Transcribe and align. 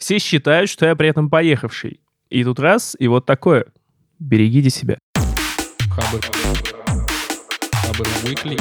Все 0.00 0.18
считают, 0.18 0.70
что 0.70 0.86
я 0.86 0.96
при 0.96 1.08
этом 1.10 1.28
поехавший. 1.28 2.00
И 2.30 2.42
тут 2.42 2.58
раз, 2.58 2.96
и 2.98 3.06
вот 3.06 3.26
такое. 3.26 3.66
Берегите 4.18 4.70
себя. 4.70 4.96
Хабр. 5.90 6.24
Хабр 7.70 8.06
Weekly. 8.24 8.58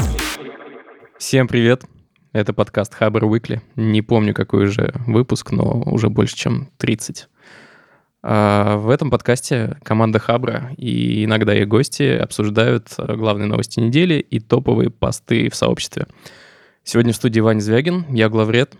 Всем 1.17 1.47
привет! 1.47 1.85
Это 2.33 2.51
подкаст 2.51 2.93
Хабр 2.93 3.23
Weekly. 3.23 3.61
Не 3.77 4.01
помню, 4.01 4.33
какой 4.33 4.65
уже 4.65 4.93
выпуск, 5.07 5.51
но 5.51 5.81
уже 5.85 6.09
больше, 6.09 6.35
чем 6.35 6.71
30. 6.75 7.29
А 8.21 8.75
в 8.75 8.89
этом 8.89 9.09
подкасте 9.09 9.77
команда 9.83 10.19
Хабра 10.19 10.71
и 10.75 11.23
иногда 11.23 11.55
их 11.55 11.69
гости 11.69 12.17
обсуждают 12.17 12.89
главные 12.97 13.47
новости 13.47 13.79
недели 13.79 14.15
и 14.15 14.41
топовые 14.41 14.89
посты 14.89 15.49
в 15.49 15.55
сообществе. 15.55 16.05
Сегодня 16.83 17.13
в 17.13 17.15
студии 17.15 17.39
Ваня 17.39 17.61
Звягин, 17.61 18.07
я 18.09 18.27
главред 18.27 18.75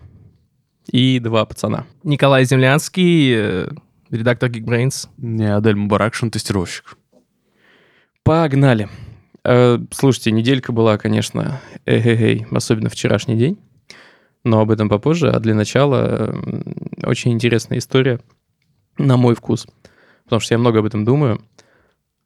и 0.90 1.18
два 1.20 1.44
пацана. 1.44 1.86
Николай 2.02 2.44
Землянский, 2.44 3.32
э, 3.34 3.68
редактор 4.10 4.50
Geekbrains. 4.50 5.08
Не, 5.16 5.54
Адель 5.54 5.76
Мубаракшин, 5.76 6.30
тестировщик. 6.30 6.96
Погнали. 8.22 8.88
Э, 9.44 9.78
Слушайте, 9.90 10.32
неделька 10.32 10.72
была, 10.72 10.98
конечно, 10.98 11.60
эй 11.86 12.46
особенно 12.50 12.88
вчерашний 12.88 13.36
день, 13.36 13.58
но 14.44 14.60
об 14.60 14.70
этом 14.70 14.88
попозже. 14.88 15.30
А 15.30 15.40
для 15.40 15.54
начала 15.54 16.28
м, 16.28 16.64
очень 17.02 17.32
интересная 17.32 17.78
история, 17.78 18.20
на 18.98 19.16
мой 19.16 19.34
вкус, 19.34 19.66
потому 20.24 20.40
что 20.40 20.54
я 20.54 20.58
много 20.58 20.80
об 20.80 20.84
этом 20.84 21.04
думаю, 21.04 21.40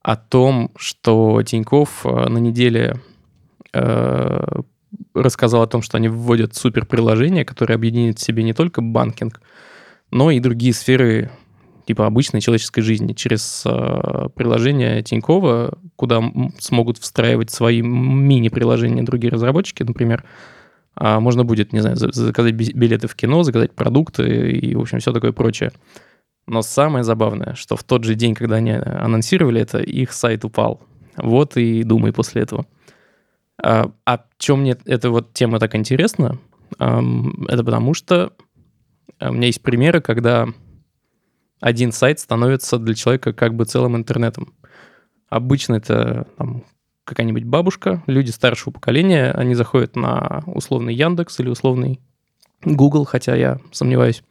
о 0.02 0.16
том, 0.16 0.70
что 0.76 1.42
Тиньков 1.42 2.04
э, 2.04 2.28
на 2.28 2.38
неделе 2.38 3.00
э, 3.72 4.44
рассказал 5.14 5.62
о 5.62 5.66
том, 5.66 5.82
что 5.82 5.96
они 5.96 6.08
вводят 6.08 6.54
суперприложение, 6.54 7.44
которое 7.44 7.74
объединит 7.74 8.18
в 8.18 8.22
себе 8.22 8.42
не 8.42 8.52
только 8.52 8.82
банкинг, 8.82 9.40
но 10.10 10.30
и 10.30 10.40
другие 10.40 10.72
сферы 10.72 11.30
типа 11.86 12.06
обычной 12.06 12.40
человеческой 12.40 12.82
жизни 12.82 13.12
через 13.12 13.62
э, 13.66 14.28
приложение 14.34 15.02
Тинькова, 15.02 15.78
куда 15.96 16.22
смогут 16.58 16.98
встраивать 16.98 17.50
свои 17.50 17.82
мини-приложения 17.82 19.02
другие 19.02 19.30
разработчики, 19.30 19.82
например, 19.82 20.24
а 20.96 21.20
можно 21.20 21.44
будет, 21.44 21.72
не 21.72 21.80
знаю, 21.80 21.96
за- 21.96 22.12
заказать 22.12 22.54
би- 22.54 22.72
билеты 22.72 23.06
в 23.08 23.14
кино, 23.14 23.42
заказать 23.42 23.72
продукты 23.72 24.52
и, 24.52 24.74
в 24.74 24.80
общем, 24.80 25.00
все 25.00 25.12
такое 25.12 25.32
прочее. 25.32 25.72
Но 26.46 26.62
самое 26.62 27.04
забавное, 27.04 27.54
что 27.54 27.76
в 27.76 27.84
тот 27.84 28.04
же 28.04 28.14
день, 28.14 28.34
когда 28.34 28.56
они 28.56 28.72
анонсировали 28.72 29.60
это, 29.60 29.78
их 29.78 30.12
сайт 30.12 30.44
упал. 30.44 30.80
Вот 31.16 31.56
и 31.56 31.82
думай 31.84 32.12
после 32.12 32.42
этого. 32.42 32.66
А, 33.62 33.92
а 34.04 34.24
чем 34.38 34.60
мне 34.60 34.76
эта 34.84 35.10
вот 35.10 35.32
тема 35.32 35.58
так 35.58 35.74
интересна? 35.74 36.38
Это 36.78 37.64
потому 37.64 37.94
что 37.94 38.32
а, 39.18 39.30
у 39.30 39.32
меня 39.32 39.46
есть 39.46 39.62
примеры, 39.62 40.00
когда 40.00 40.48
один 41.60 41.92
сайт 41.92 42.20
становится 42.20 42.78
для 42.78 42.94
человека 42.94 43.32
как 43.32 43.54
бы 43.54 43.64
целым 43.64 43.96
интернетом. 43.96 44.54
Обычно 45.28 45.74
это 45.74 46.26
там, 46.36 46.64
какая-нибудь 47.04 47.44
бабушка, 47.44 48.02
люди 48.06 48.30
старшего 48.30 48.72
поколения, 48.72 49.30
они 49.32 49.54
заходят 49.54 49.96
на 49.96 50.42
условный 50.46 50.94
Яндекс 50.94 51.40
или 51.40 51.48
условный 51.48 52.00
Google, 52.62 53.04
хотя 53.04 53.34
я 53.34 53.58
сомневаюсь. 53.72 54.22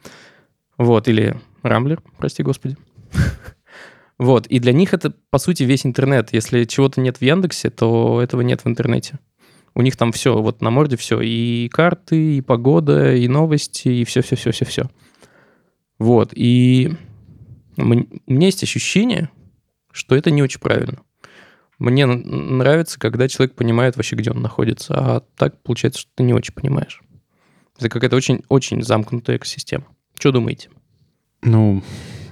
Вот, 0.77 1.07
или 1.07 1.39
Рамблер, 1.61 2.01
прости 2.17 2.43
господи. 2.43 2.77
Вот, 4.23 4.47
и 4.47 4.59
для 4.59 4.71
них 4.71 4.93
это, 4.93 5.13
по 5.31 5.37
сути, 5.37 5.63
весь 5.63 5.85
интернет. 5.85 6.29
Если 6.31 6.63
чего-то 6.63 7.01
нет 7.01 7.17
в 7.17 7.21
Яндексе, 7.21 7.69
то 7.69 8.21
этого 8.21 8.39
нет 8.39 8.63
в 8.63 8.67
интернете. 8.69 9.19
У 9.75 9.81
них 9.81 9.97
там 9.97 10.13
все, 10.13 10.41
вот 10.41 10.61
на 10.61 10.69
морде 10.69 10.95
все. 10.95 11.19
И 11.19 11.67
карты, 11.67 12.37
и 12.37 12.41
погода, 12.41 13.13
и 13.13 13.27
новости, 13.27 13.89
и 13.89 14.05
все-все-все-все-все. 14.05 14.89
Вот, 15.99 16.31
и 16.33 16.93
у 17.75 17.83
меня 17.83 18.45
есть 18.45 18.63
ощущение, 18.63 19.29
что 19.91 20.15
это 20.15 20.31
не 20.31 20.41
очень 20.41 20.61
правильно. 20.61 21.01
Мне 21.77 22.05
нравится, 22.05 22.97
когда 22.97 23.27
человек 23.27 23.55
понимает 23.55 23.97
вообще, 23.97 24.15
где 24.15 24.31
он 24.31 24.41
находится, 24.41 24.93
а 24.95 25.23
так 25.35 25.61
получается, 25.63 25.99
что 25.99 26.11
ты 26.15 26.23
не 26.23 26.33
очень 26.33 26.53
понимаешь. 26.53 27.01
Это 27.77 27.89
какая-то 27.89 28.15
очень-очень 28.15 28.83
замкнутая 28.83 29.35
экосистема. 29.35 29.87
Что 30.17 30.31
думаете? 30.31 30.69
Ну, 31.45 31.83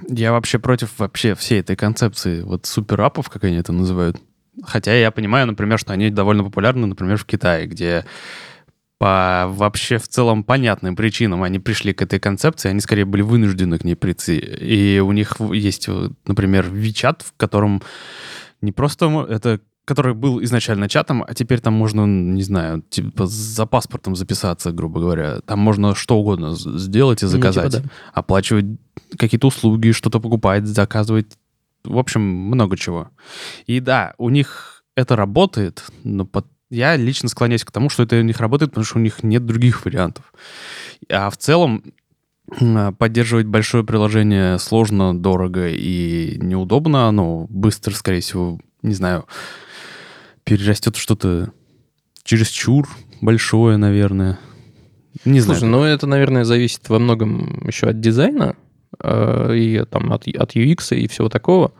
я 0.08 0.32
вообще 0.32 0.58
против 0.58 0.98
вообще 0.98 1.34
всей 1.34 1.60
этой 1.60 1.76
концепции 1.76 2.42
вот 2.42 2.66
суперапов, 2.66 3.28
как 3.30 3.44
они 3.44 3.56
это 3.56 3.72
называют. 3.72 4.18
Хотя 4.62 4.94
я 4.94 5.10
понимаю, 5.10 5.46
например, 5.46 5.78
что 5.78 5.92
они 5.92 6.10
довольно 6.10 6.44
популярны, 6.44 6.86
например, 6.86 7.16
в 7.16 7.24
Китае, 7.24 7.66
где 7.66 8.04
по 8.98 9.46
вообще 9.48 9.98
в 9.98 10.06
целом 10.06 10.44
понятным 10.44 10.94
причинам 10.94 11.42
они 11.42 11.58
пришли 11.58 11.92
к 11.92 12.02
этой 12.02 12.20
концепции, 12.20 12.68
они 12.68 12.80
скорее 12.80 13.04
были 13.04 13.22
вынуждены 13.22 13.78
к 13.78 13.84
ней 13.84 13.96
прийти. 13.96 14.36
И 14.38 15.00
у 15.00 15.10
них 15.12 15.36
есть, 15.52 15.88
например, 16.26 16.66
WeChat, 16.66 17.22
в 17.24 17.32
котором 17.36 17.82
не 18.60 18.70
просто 18.70 19.26
это 19.28 19.60
который 19.84 20.14
был 20.14 20.42
изначально 20.44 20.88
чатом, 20.88 21.24
а 21.26 21.34
теперь 21.34 21.60
там 21.60 21.74
можно, 21.74 22.06
не 22.06 22.42
знаю, 22.42 22.82
типа 22.88 23.26
за 23.26 23.66
паспортом 23.66 24.14
записаться, 24.14 24.70
грубо 24.70 25.00
говоря. 25.00 25.40
Там 25.44 25.58
можно 25.58 25.94
что 25.94 26.18
угодно 26.18 26.54
сделать 26.54 27.22
и 27.22 27.26
Ну, 27.26 27.32
типа 27.32 27.52
заказать. 27.52 27.82
да. 27.82 27.88
Оплачивать 28.14 28.66
какие-то 29.18 29.46
услуги, 29.48 29.92
что-то 29.92 30.20
покупать, 30.20 30.66
заказывать. 30.66 31.26
В 31.84 31.98
общем, 31.98 32.20
много 32.22 32.76
чего. 32.76 33.08
И 33.66 33.80
да, 33.80 34.14
у 34.18 34.28
них 34.28 34.84
это 34.96 35.16
работает, 35.16 35.84
но 36.04 36.24
под- 36.24 36.46
я 36.70 36.96
лично 36.96 37.28
склоняюсь 37.28 37.64
к 37.64 37.70
тому, 37.72 37.88
что 37.90 38.02
это 38.04 38.16
у 38.18 38.22
них 38.22 38.38
работает, 38.40 38.70
потому 38.70 38.84
что 38.84 38.98
у 38.98 39.02
них 39.02 39.22
нет 39.22 39.44
других 39.44 39.84
вариантов. 39.84 40.32
А 41.10 41.28
в 41.30 41.36
целом 41.36 41.82
м, 42.60 42.94
поддерживать 42.94 43.46
большое 43.46 43.84
приложение 43.84 44.58
сложно, 44.58 45.16
дорого 45.18 45.68
и 45.68 46.38
неудобно. 46.40 47.08
Оно 47.08 47.46
быстро, 47.48 47.92
скорее 47.94 48.20
всего, 48.20 48.58
не 48.82 48.94
знаю, 48.94 49.26
перерастет 50.44 50.96
что-то 50.96 51.52
чересчур 52.24 52.88
большое, 53.20 53.76
наверное. 53.76 54.38
Не 55.24 55.40
знаю. 55.40 55.58
Слушай, 55.60 55.70
ну 55.70 55.82
это, 55.82 56.06
наверное, 56.06 56.44
зависит 56.44 56.88
во 56.88 56.98
многом 56.98 57.66
еще 57.66 57.86
от 57.88 58.00
дизайна 58.00 58.56
и 59.04 59.84
там 59.90 60.12
от, 60.12 60.26
от 60.28 60.56
UX 60.56 60.96
и 60.96 61.08
всего 61.08 61.28
такого. 61.28 61.72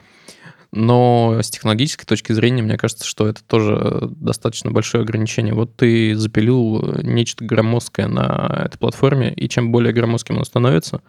Но 0.73 1.39
с 1.43 1.51
технологической 1.51 2.07
точки 2.07 2.33
зрения, 2.33 2.63
мне 2.63 2.79
кажется, 2.79 3.05
что 3.05 3.29
это 3.29 3.45
тоже 3.45 4.09
достаточно 4.17 4.71
большое 4.71 5.03
ограничение. 5.03 5.53
Вот 5.53 5.77
ты 5.77 6.17
запилил 6.17 7.03
нечто 7.03 7.45
громоздкое 7.45 8.09
на 8.09 8.63
этой 8.65 8.79
платформе, 8.79 9.35
и 9.35 9.51
чем 9.51 9.71
более 9.71 9.93
громоздким 9.93 10.37
оно 10.37 10.45
становится, 10.45 11.03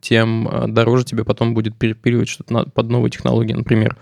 тем 0.00 0.46
э, 0.46 0.68
дороже 0.68 1.04
тебе 1.04 1.24
потом 1.24 1.54
будет 1.54 1.76
перепиливать 1.76 2.28
что-то 2.28 2.66
под 2.66 2.88
новые 2.88 3.10
технологии, 3.10 3.54
например. 3.54 3.96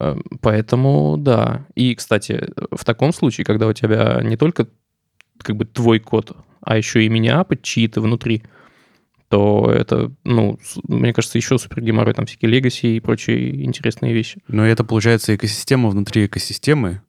Э, 0.00 0.16
Поэтому 0.40 1.16
да. 1.18 1.64
И, 1.76 1.94
кстати, 1.94 2.48
в 2.72 2.84
таком 2.84 3.12
случае, 3.12 3.44
когда 3.44 3.68
у 3.68 3.72
тебя 3.72 4.20
не 4.24 4.36
только 4.36 4.66
как 5.38 5.56
бы 5.56 5.66
твой 5.66 6.00
код, 6.00 6.36
а 6.62 6.76
еще 6.76 7.04
и 7.04 7.08
мини-апы 7.08 7.56
чьи-то 7.62 8.00
внутри, 8.00 8.42
то 9.28 9.70
это, 9.72 10.12
ну, 10.24 10.58
мне 10.86 11.12
кажется, 11.12 11.38
еще 11.38 11.58
супер 11.58 11.82
геморрой, 11.82 12.14
там 12.14 12.26
всякие 12.26 12.50
легаси 12.50 12.96
и 12.96 13.00
прочие 13.00 13.64
интересные 13.64 14.12
вещи. 14.12 14.40
Но 14.48 14.64
это 14.66 14.84
получается 14.84 15.34
экосистема 15.34 15.88
внутри 15.88 16.26
экосистемы. 16.26 17.02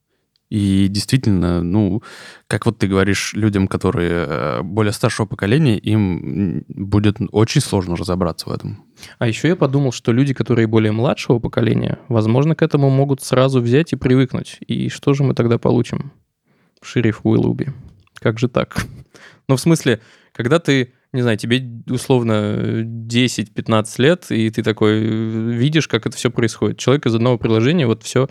И 0.49 0.87
действительно, 0.87 1.61
ну, 1.61 2.01
как 2.47 2.65
вот 2.65 2.77
ты 2.77 2.87
говоришь, 2.87 3.33
людям, 3.33 3.67
которые 3.67 4.25
э, 4.27 4.61
более 4.61 4.93
старшего 4.93 5.25
поколения, 5.25 5.77
им 5.77 6.63
будет 6.69 7.17
очень 7.31 7.59
сложно 7.59 7.97
разобраться 7.97 8.49
в 8.49 8.53
этом. 8.53 8.85
А 9.19 9.27
еще 9.27 9.49
я 9.49 9.57
подумал, 9.57 9.91
что 9.91 10.13
люди, 10.13 10.33
которые 10.33 10.67
более 10.67 10.93
младшего 10.93 11.39
поколения, 11.39 11.99
возможно, 12.07 12.55
к 12.55 12.61
этому 12.61 12.89
могут 12.89 13.21
сразу 13.21 13.59
взять 13.59 13.91
и 13.91 13.97
привыкнуть. 13.97 14.57
И 14.65 14.87
что 14.87 15.13
же 15.13 15.23
мы 15.23 15.33
тогда 15.33 15.57
получим? 15.57 16.13
Шериф 16.81 17.21
Уиллуби. 17.23 17.73
Как 18.19 18.39
же 18.39 18.47
так? 18.47 18.85
Ну, 19.49 19.55
в 19.55 19.61
смысле, 19.61 20.01
когда 20.33 20.59
ты, 20.59 20.91
не 21.13 21.21
знаю, 21.21 21.37
тебе 21.37 21.63
условно 21.89 22.81
10-15 22.83 23.85
лет, 24.01 24.25
и 24.29 24.49
ты 24.49 24.63
такой 24.63 25.01
э, 25.03 25.51
видишь, 25.51 25.87
как 25.87 26.05
это 26.05 26.15
все 26.15 26.29
происходит. 26.29 26.77
Человек 26.77 27.05
из 27.05 27.15
одного 27.15 27.37
приложения 27.37 27.87
вот 27.87 28.03
все 28.03 28.27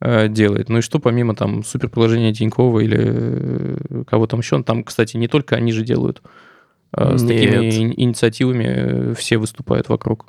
делает. 0.00 0.68
Ну 0.68 0.78
и 0.78 0.82
что 0.82 0.98
помимо 0.98 1.34
там 1.34 1.62
суперприложения 1.64 2.34
Тинькова 2.34 2.80
или 2.80 2.98
э, 3.00 4.04
кого 4.06 4.26
там 4.26 4.40
еще? 4.40 4.62
Там, 4.62 4.84
кстати, 4.84 5.16
не 5.16 5.28
только 5.28 5.56
они 5.56 5.72
же 5.72 5.82
делают. 5.82 6.20
Э, 6.94 7.16
С 7.16 7.26
такими 7.26 7.56
Нет. 7.56 7.74
ини- 7.74 7.94
инициативами 7.96 8.64
э, 8.66 9.14
все 9.14 9.38
выступают 9.38 9.88
вокруг. 9.88 10.26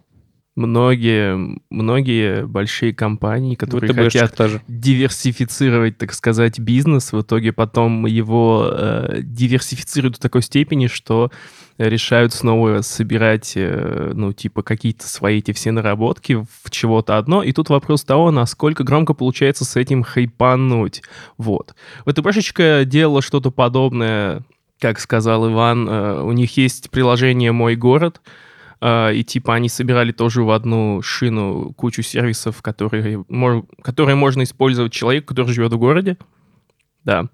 Многие, 0.55 1.59
многие 1.69 2.45
большие 2.45 2.93
компании, 2.93 3.55
которые 3.55 3.91
ВТБшечка 3.91 4.19
хотят 4.19 4.37
та 4.37 4.47
же. 4.47 4.61
диверсифицировать, 4.69 5.97
так 5.97 6.13
сказать, 6.13 6.59
бизнес, 6.59 7.11
в 7.11 7.19
итоге 7.21 7.51
потом 7.51 8.05
его 8.05 8.69
э, 8.71 9.19
диверсифицируют 9.21 10.15
до 10.15 10.21
такой 10.21 10.41
степени, 10.41 10.87
что 10.87 11.31
решают 11.77 12.33
снова 12.33 12.81
собирать, 12.81 13.53
э, 13.55 14.11
ну, 14.13 14.33
типа, 14.33 14.63
какие-то 14.63 15.07
свои 15.07 15.39
эти 15.39 15.51
все 15.51 15.71
наработки 15.71 16.33
в 16.63 16.69
чего-то 16.69 17.17
одно. 17.17 17.43
И 17.43 17.51
тут 17.51 17.69
вопрос 17.69 18.03
того, 18.03 18.31
насколько 18.31 18.83
громко 18.83 19.13
получается 19.13 19.65
с 19.65 19.75
этим 19.75 20.03
хайпануть. 20.03 21.01
Вот. 21.37 21.75
ВТБшечка 22.05 22.83
делала 22.85 23.21
что-то 23.21 23.51
подобное, 23.51 24.43
как 24.79 24.99
сказал 24.99 25.51
Иван. 25.51 25.87
э, 25.89 26.21
у 26.21 26.31
них 26.31 26.55
есть 26.57 26.89
приложение 26.91 27.51
«Мой 27.51 27.75
город», 27.75 28.21
А, 28.81 29.09
и 29.09 29.23
типа 29.23 29.55
они 29.55 29.69
собирали 29.69 30.11
тоже 30.11 30.43
в 30.43 30.51
одну 30.51 31.01
шину 31.01 31.73
кучу 31.73 32.03
сервисов, 32.03 32.61
которые, 32.61 33.23
которые 33.81 34.15
можно 34.15 34.43
использовать 34.43 34.91
человеку, 34.93 35.27
который 35.27 35.53
живет 35.53 35.73
в 35.73 35.77
городе. 35.77 36.17
Да. 37.03 37.29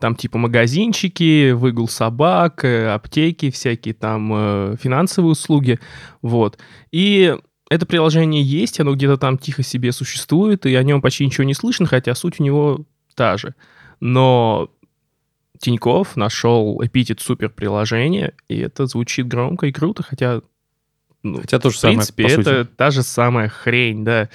Там 0.00 0.14
типа 0.16 0.38
магазинчики, 0.38 1.52
выгул 1.52 1.86
собак, 1.88 2.64
э, 2.64 2.88
аптеки, 2.88 3.50
всякие 3.50 3.94
там 3.94 4.32
э, 4.34 4.76
финансовые 4.80 5.32
услуги. 5.32 5.78
Вот. 6.22 6.58
И 6.90 7.36
это 7.68 7.86
приложение 7.86 8.42
есть, 8.42 8.80
оно 8.80 8.94
где-то 8.94 9.16
там 9.18 9.38
тихо 9.38 9.62
себе 9.62 9.92
существует, 9.92 10.66
и 10.66 10.74
о 10.74 10.82
нем 10.82 11.00
почти 11.02 11.24
ничего 11.26 11.44
не 11.44 11.54
слышно, 11.54 11.86
хотя 11.86 12.14
суть 12.14 12.40
у 12.40 12.42
него 12.42 12.84
та 13.14 13.36
же. 13.36 13.54
Но 14.00 14.70
Тиньков 15.58 16.16
нашел 16.16 16.80
эпитет 16.82 17.20
супер 17.20 17.50
приложение, 17.50 18.32
и 18.48 18.58
это 18.58 18.86
звучит 18.86 19.28
громко 19.28 19.66
и 19.66 19.72
круто, 19.72 20.02
хотя, 20.02 20.40
ну, 21.22 21.40
Хотя 21.42 21.58
то 21.58 21.68
же 21.70 21.76
в 21.76 21.78
самое, 21.78 21.98
принципе, 21.98 22.24
по 22.24 22.28
это 22.28 22.60
сути. 22.64 22.70
та 22.76 22.90
же 22.90 23.02
самая 23.02 23.48
хрень, 23.48 24.04
да. 24.04 24.30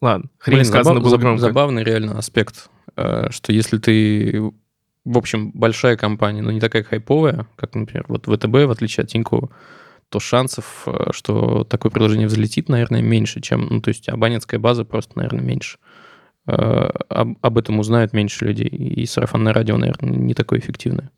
Ладно, 0.00 0.30
хрень 0.38 0.58
Блин, 0.60 0.64
сказано 0.64 0.94
забав- 1.00 1.02
было 1.04 1.16
громко. 1.18 1.40
Забавный 1.42 1.84
реально 1.84 2.18
аспект, 2.18 2.70
э, 2.96 3.26
что 3.30 3.52
если 3.52 3.76
ты, 3.78 4.42
в 5.04 5.16
общем, 5.18 5.50
большая 5.52 5.96
компания, 5.96 6.42
но 6.42 6.50
не 6.50 6.60
такая 6.60 6.82
хайповая, 6.82 7.46
как, 7.56 7.74
например, 7.74 8.04
вот 8.08 8.26
ВТБ, 8.26 8.66
в 8.66 8.70
отличие 8.70 9.04
от 9.04 9.10
Тинькова, 9.10 9.50
то 10.08 10.20
шансов, 10.20 10.84
э, 10.86 11.10
что 11.12 11.64
такое 11.64 11.90
приложение 11.90 12.26
взлетит, 12.26 12.68
наверное, 12.68 13.02
меньше, 13.02 13.40
чем... 13.40 13.66
Ну, 13.70 13.80
то 13.80 13.88
есть 13.88 14.08
абонентская 14.08 14.58
база 14.60 14.84
просто, 14.84 15.12
наверное, 15.16 15.44
меньше. 15.44 15.78
Э, 16.46 16.88
Об, 17.08 17.36
об 17.42 17.58
этом 17.58 17.78
узнают 17.78 18.12
меньше 18.12 18.46
людей. 18.46 18.68
И 18.68 19.04
сарафанное 19.06 19.52
радио, 19.52 19.76
наверное, 19.76 20.10
не 20.10 20.34
такое 20.34 20.60
эффективное. 20.60 21.10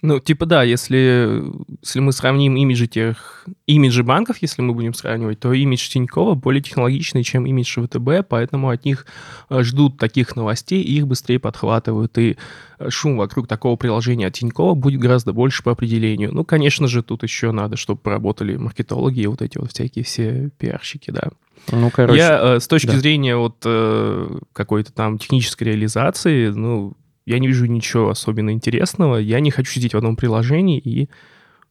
Ну, 0.00 0.20
типа 0.20 0.46
да, 0.46 0.62
если, 0.62 1.42
если 1.82 1.98
мы 1.98 2.12
сравним 2.12 2.56
имиджи 2.56 2.86
тех, 2.86 3.44
имиджи 3.66 4.04
банков, 4.04 4.36
если 4.40 4.62
мы 4.62 4.72
будем 4.72 4.94
сравнивать, 4.94 5.40
то 5.40 5.52
имидж 5.52 5.88
Тинькова 5.88 6.34
более 6.34 6.62
технологичный, 6.62 7.24
чем 7.24 7.46
имидж 7.46 7.80
ВТБ, 7.82 8.28
поэтому 8.28 8.68
от 8.68 8.84
них 8.84 9.06
э, 9.50 9.62
ждут 9.62 9.98
таких 9.98 10.36
новостей, 10.36 10.82
и 10.82 10.98
их 10.98 11.08
быстрее 11.08 11.40
подхватывают, 11.40 12.16
и 12.16 12.36
э, 12.78 12.90
шум 12.90 13.16
вокруг 13.16 13.48
такого 13.48 13.74
приложения 13.74 14.28
от 14.28 14.34
Тинькова 14.34 14.74
будет 14.74 15.00
гораздо 15.00 15.32
больше 15.32 15.64
по 15.64 15.72
определению. 15.72 16.32
Ну, 16.32 16.44
конечно 16.44 16.86
же, 16.86 17.02
тут 17.02 17.24
еще 17.24 17.50
надо, 17.50 17.76
чтобы 17.76 18.00
поработали 18.00 18.56
маркетологи 18.56 19.20
и 19.20 19.26
вот 19.26 19.42
эти 19.42 19.58
вот 19.58 19.72
всякие 19.72 20.04
все 20.04 20.50
пиарщики, 20.58 21.10
да. 21.10 21.30
Ну, 21.72 21.90
короче, 21.90 22.18
Я 22.18 22.54
э, 22.54 22.60
с 22.60 22.68
точки 22.68 22.86
да. 22.86 22.98
зрения 22.98 23.36
вот 23.36 23.56
э, 23.64 24.38
какой-то 24.52 24.92
там 24.92 25.18
технической 25.18 25.66
реализации, 25.66 26.48
ну, 26.50 26.94
я 27.28 27.38
не 27.38 27.46
вижу 27.46 27.66
ничего 27.66 28.08
особенно 28.08 28.50
интересного. 28.50 29.16
Я 29.16 29.40
не 29.40 29.50
хочу 29.50 29.70
сидеть 29.72 29.92
в 29.92 29.96
одном 29.98 30.16
приложении, 30.16 30.78
и 30.78 31.10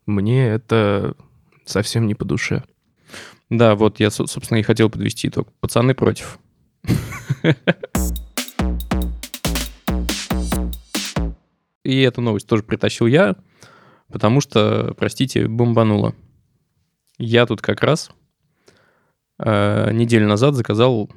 мне 0.06 0.48
это 0.48 1.16
совсем 1.66 2.06
не 2.06 2.14
по 2.16 2.26
душе. 2.26 2.64
да, 3.50 3.76
вот 3.76 4.00
я, 4.00 4.12
со- 4.12 4.28
собственно, 4.28 4.60
и 4.60 4.64
хотел 4.64 4.90
подвести 4.90 5.28
итог. 5.30 5.52
Пацаны 5.60 5.96
против. 5.96 6.40
И 11.84 12.02
эту 12.02 12.22
новость 12.22 12.48
тоже 12.48 12.64
притащил 12.64 13.08
я, 13.08 13.36
потому 14.12 14.42
что, 14.42 14.94
простите, 14.98 15.48
бомбануло. 15.48 16.14
Я 17.18 17.46
тут 17.46 17.62
как 17.62 17.82
раз 17.82 18.12
э, 19.40 19.92
неделю 19.94 20.28
назад 20.28 20.56
заказал 20.56 21.10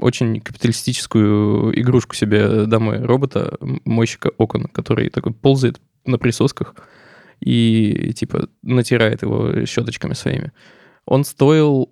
очень 0.00 0.40
капиталистическую 0.40 1.78
игрушку 1.78 2.14
себе 2.14 2.66
домой. 2.66 3.00
Робота, 3.00 3.56
мойщика 3.84 4.30
окон, 4.38 4.64
который 4.64 5.08
такой 5.10 5.32
ползает 5.32 5.80
на 6.04 6.18
присосках 6.18 6.74
и, 7.40 8.12
типа, 8.14 8.48
натирает 8.62 9.22
его 9.22 9.64
щеточками 9.66 10.14
своими. 10.14 10.52
Он 11.04 11.24
стоил, 11.24 11.90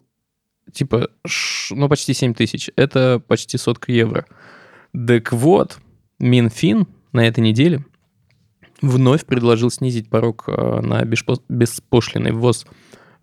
типа, 0.73 1.11
ш- 1.27 1.75
ну, 1.75 1.89
почти 1.89 2.15
7 2.15 2.35
тысяч. 2.35 2.71
Это 2.77 3.23
почти 3.27 3.59
сотка 3.59 3.93
евро. 3.93 4.27
Так 5.07 5.33
вот, 5.33 5.79
Минфин 6.19 6.87
на 7.13 7.27
этой 7.27 7.41
неделе 7.41 7.85
вновь 8.81 9.25
предложил 9.25 9.71
снизить 9.71 10.09
порог 10.09 10.45
э, 10.47 10.81
на 10.81 11.03
беспо- 11.03 11.43
беспошлиный 11.49 12.33
ввоз 12.33 12.67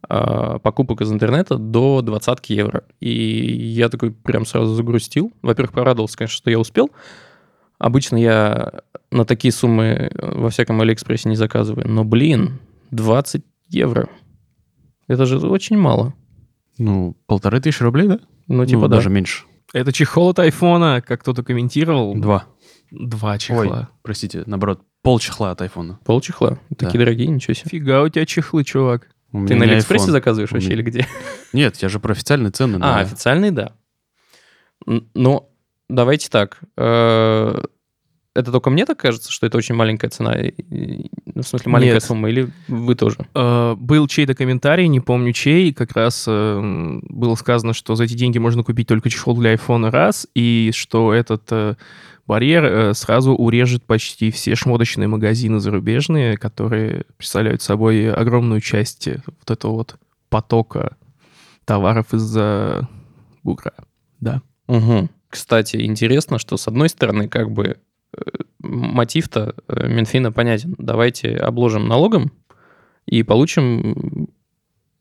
покупок 0.08 1.02
из 1.02 1.12
интернета 1.12 1.58
до 1.58 2.02
20 2.02 2.50
евро. 2.50 2.84
И 3.00 3.12
я 3.12 3.90
такой 3.90 4.12
прям 4.12 4.46
сразу 4.46 4.74
загрустил. 4.74 5.32
Во-первых, 5.42 5.74
порадовался, 5.74 6.18
конечно, 6.18 6.36
что 6.38 6.50
я 6.50 6.60
успел. 6.60 6.90
Обычно 7.80 8.18
я 8.18 8.82
на 9.12 9.26
такие 9.26 9.52
суммы 9.52 9.84
э, 9.86 10.10
во 10.40 10.50
всяком 10.50 10.80
Алиэкспрессе 10.82 11.30
не 11.30 11.36
заказываю. 11.36 11.88
Но, 11.88 12.04
блин, 12.04 12.60
20 12.92 13.44
евро. 13.70 14.08
Это 15.08 15.26
же 15.26 15.40
очень 15.40 15.78
мало. 15.78 16.14
Ну, 16.78 17.16
полторы 17.26 17.60
тысячи 17.60 17.82
рублей, 17.84 18.08
да? 18.08 18.20
Ну, 18.48 18.66
типа, 18.66 18.82
ну, 18.82 18.88
да. 18.88 18.96
даже 18.98 19.10
меньше. 19.10 19.46
Это 19.74 19.92
чехол 19.92 20.30
от 20.30 20.40
айфона, 20.40 21.02
как 21.06 21.22
кто-то 21.22 21.44
комментировал. 21.44 22.16
Два. 22.16 22.46
Два 22.92 23.34
Ой, 23.34 23.40
чехла. 23.40 23.90
простите, 24.02 24.44
наоборот, 24.46 24.82
пол 25.02 25.20
чехла 25.20 25.52
от 25.52 25.62
айфона. 25.62 26.00
Полчехла. 26.06 26.60
Такие 26.70 26.92
Да. 26.92 27.00
дорогие, 27.00 27.28
ничего 27.28 27.54
себе. 27.54 27.70
Фига 27.70 28.04
у 28.04 28.10
тебя 28.10 28.26
чехлы, 28.26 28.64
чувак. 28.64 29.10
У 29.34 29.46
Ты 29.46 29.56
на 29.56 29.64
Алиэкспрессе 29.66 30.08
iPhone. 30.08 30.12
заказываешь 30.12 30.52
вообще 30.52 30.68
меня- 30.70 30.76
или 30.78 30.84
где? 30.84 31.08
Нет, 31.54 31.78
я 31.78 31.90
же 31.90 32.00
про 32.00 32.12
официальные 32.14 32.52
цены. 32.52 32.78
А, 32.82 33.00
официальный, 33.00 33.52
да. 33.52 33.74
Н- 34.88 35.08
Но 35.14 35.50
давайте 35.90 36.30
так. 36.30 36.60
э, 36.78 37.62
Это 38.34 38.50
только 38.54 38.70
мне 38.70 38.86
так 38.86 38.98
кажется, 38.98 39.30
что 39.30 39.46
это 39.46 39.58
очень 39.58 39.76
маленькая 39.76 40.10
цена? 40.10 40.34
ну, 40.70 41.42
В 41.42 41.46
смысле, 41.46 41.70
маленькая 41.70 41.96
Нет. 41.96 42.04
сумма, 42.04 42.30
или 42.30 42.50
вы 42.70 42.96
тоже? 42.96 43.18
Э, 43.36 43.76
был 43.78 44.08
чей-то 44.08 44.34
комментарий, 44.36 44.88
не 44.88 45.02
помню 45.02 45.34
чей, 45.34 45.74
как 45.74 45.92
раз 45.98 46.24
э, 46.30 47.00
было 47.10 47.36
сказано, 47.36 47.74
что 47.74 47.96
за 47.96 48.06
эти 48.06 48.14
деньги 48.14 48.38
можно 48.38 48.64
купить 48.64 48.88
только 48.88 49.10
чехол 49.10 49.38
для 49.38 49.50
айфона 49.52 49.92
раз, 49.92 50.28
и 50.34 50.72
что 50.74 51.14
этот 51.14 51.78
барьер 52.28 52.66
э, 52.66 52.94
сразу 52.94 53.34
урежет 53.34 53.84
почти 53.84 54.32
все 54.32 54.56
шмоточные 54.56 55.08
магазины 55.08 55.60
зарубежные, 55.60 56.38
которые 56.38 57.06
представляют 57.18 57.62
собой 57.62 58.12
огромную 58.12 58.62
часть 58.62 59.08
э, 59.08 59.22
вот 59.26 59.52
этого 59.52 59.74
вот 59.74 59.96
потока 60.30 60.98
товаров 61.66 62.14
из-за 62.14 62.88
бугра. 63.44 63.74
Да. 64.20 64.42
Мгм. 64.68 65.10
Кстати, 65.30 65.86
интересно, 65.86 66.40
что 66.40 66.58
с 66.58 66.68
одной 66.68 66.90
стороны, 66.90 67.28
как 67.28 67.52
бы 67.52 67.78
э, 68.16 68.22
мотив-то 68.60 69.56
Минфина 69.68 70.32
понятен. 70.32 70.76
Давайте 70.78 71.36
обложим 71.36 71.88
налогом 71.88 72.32
и 73.06 73.24
получим 73.24 74.30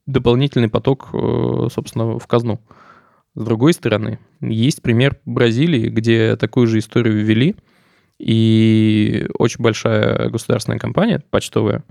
дополнительный 0.06 0.68
поток, 0.68 1.10
собственно, 1.70 2.18
в 2.18 2.26
казну. 2.26 2.60
С 3.34 3.44
другой 3.44 3.74
стороны, 3.74 4.18
есть 4.40 4.82
пример 4.82 5.18
Бразилии, 5.24 5.88
где 5.88 6.36
такую 6.36 6.66
же 6.66 6.78
историю 6.78 7.24
ввели, 7.24 7.56
и 8.18 9.26
очень 9.38 9.62
большая 9.62 10.28
государственная 10.28 10.78
компания, 10.78 11.22
почтовая, 11.30 11.84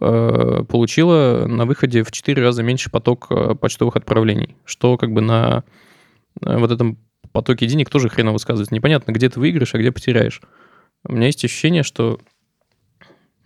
э, 0.00 0.64
получила 0.68 1.46
на 1.46 1.64
выходе 1.64 2.02
в 2.02 2.10
4 2.10 2.42
раза 2.42 2.62
меньше 2.62 2.90
поток 2.90 3.28
э, 3.30 3.54
почтовых 3.54 3.96
отправлений, 3.96 4.56
что 4.64 4.96
как 4.96 5.12
бы 5.12 5.20
на 5.20 5.64
э, 6.40 6.56
вот 6.56 6.70
этом 6.70 6.98
потоке 7.32 7.66
денег 7.66 7.90
тоже 7.90 8.08
хреново 8.08 8.38
сказывается. 8.38 8.74
Непонятно, 8.74 9.12
где 9.12 9.28
ты 9.28 9.40
выиграешь, 9.40 9.74
а 9.74 9.78
где 9.78 9.92
потеряешь. 9.92 10.40
У 11.04 11.12
меня 11.12 11.26
есть 11.26 11.44
ощущение, 11.44 11.82
что 11.82 12.18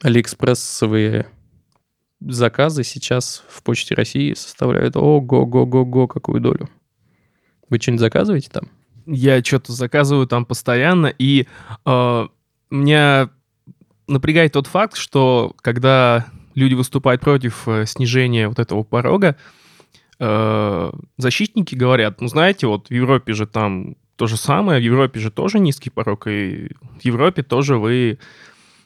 алиэкспрессовые 0.03 1.27
заказы 2.21 2.85
сейчас 2.85 3.45
в 3.49 3.63
Почте 3.63 3.95
России 3.95 4.35
составляют 4.35 4.97
ого-го-го-го 4.97 6.07
какую 6.07 6.41
долю. 6.41 6.69
Вы 7.71 7.79
что-нибудь 7.79 8.01
заказываете 8.01 8.51
там? 8.51 8.69
Я 9.07 9.43
что-то 9.43 9.73
заказываю 9.73 10.27
там 10.27 10.45
постоянно, 10.45 11.07
и 11.07 11.47
э, 11.85 12.27
меня 12.71 13.31
напрягает 14.07 14.53
тот 14.53 14.67
факт, 14.67 14.97
что 14.97 15.55
когда 15.63 16.27
люди 16.55 16.75
выступают 16.75 17.21
против 17.21 17.67
э, 17.69 17.87
снижения 17.87 18.49
вот 18.49 18.59
этого 18.59 18.83
порога, 18.83 19.37
э, 20.19 20.93
защитники 21.17 21.75
говорят, 21.75 22.21
ну 22.21 22.29
знаете, 22.29 22.67
вот 22.67 22.89
в 22.89 22.91
Европе 22.95 23.33
же 23.33 23.47
там 23.47 23.97
то 24.17 24.27
же 24.27 24.37
самое, 24.37 24.81
в 24.81 24.85
Европе 24.85 25.21
же 25.21 25.31
тоже 25.31 25.61
низкий 25.61 25.91
порог, 25.91 26.27
и 26.27 26.71
в 27.01 27.05
Европе 27.05 27.43
тоже 27.43 27.79
вы 27.79 28.19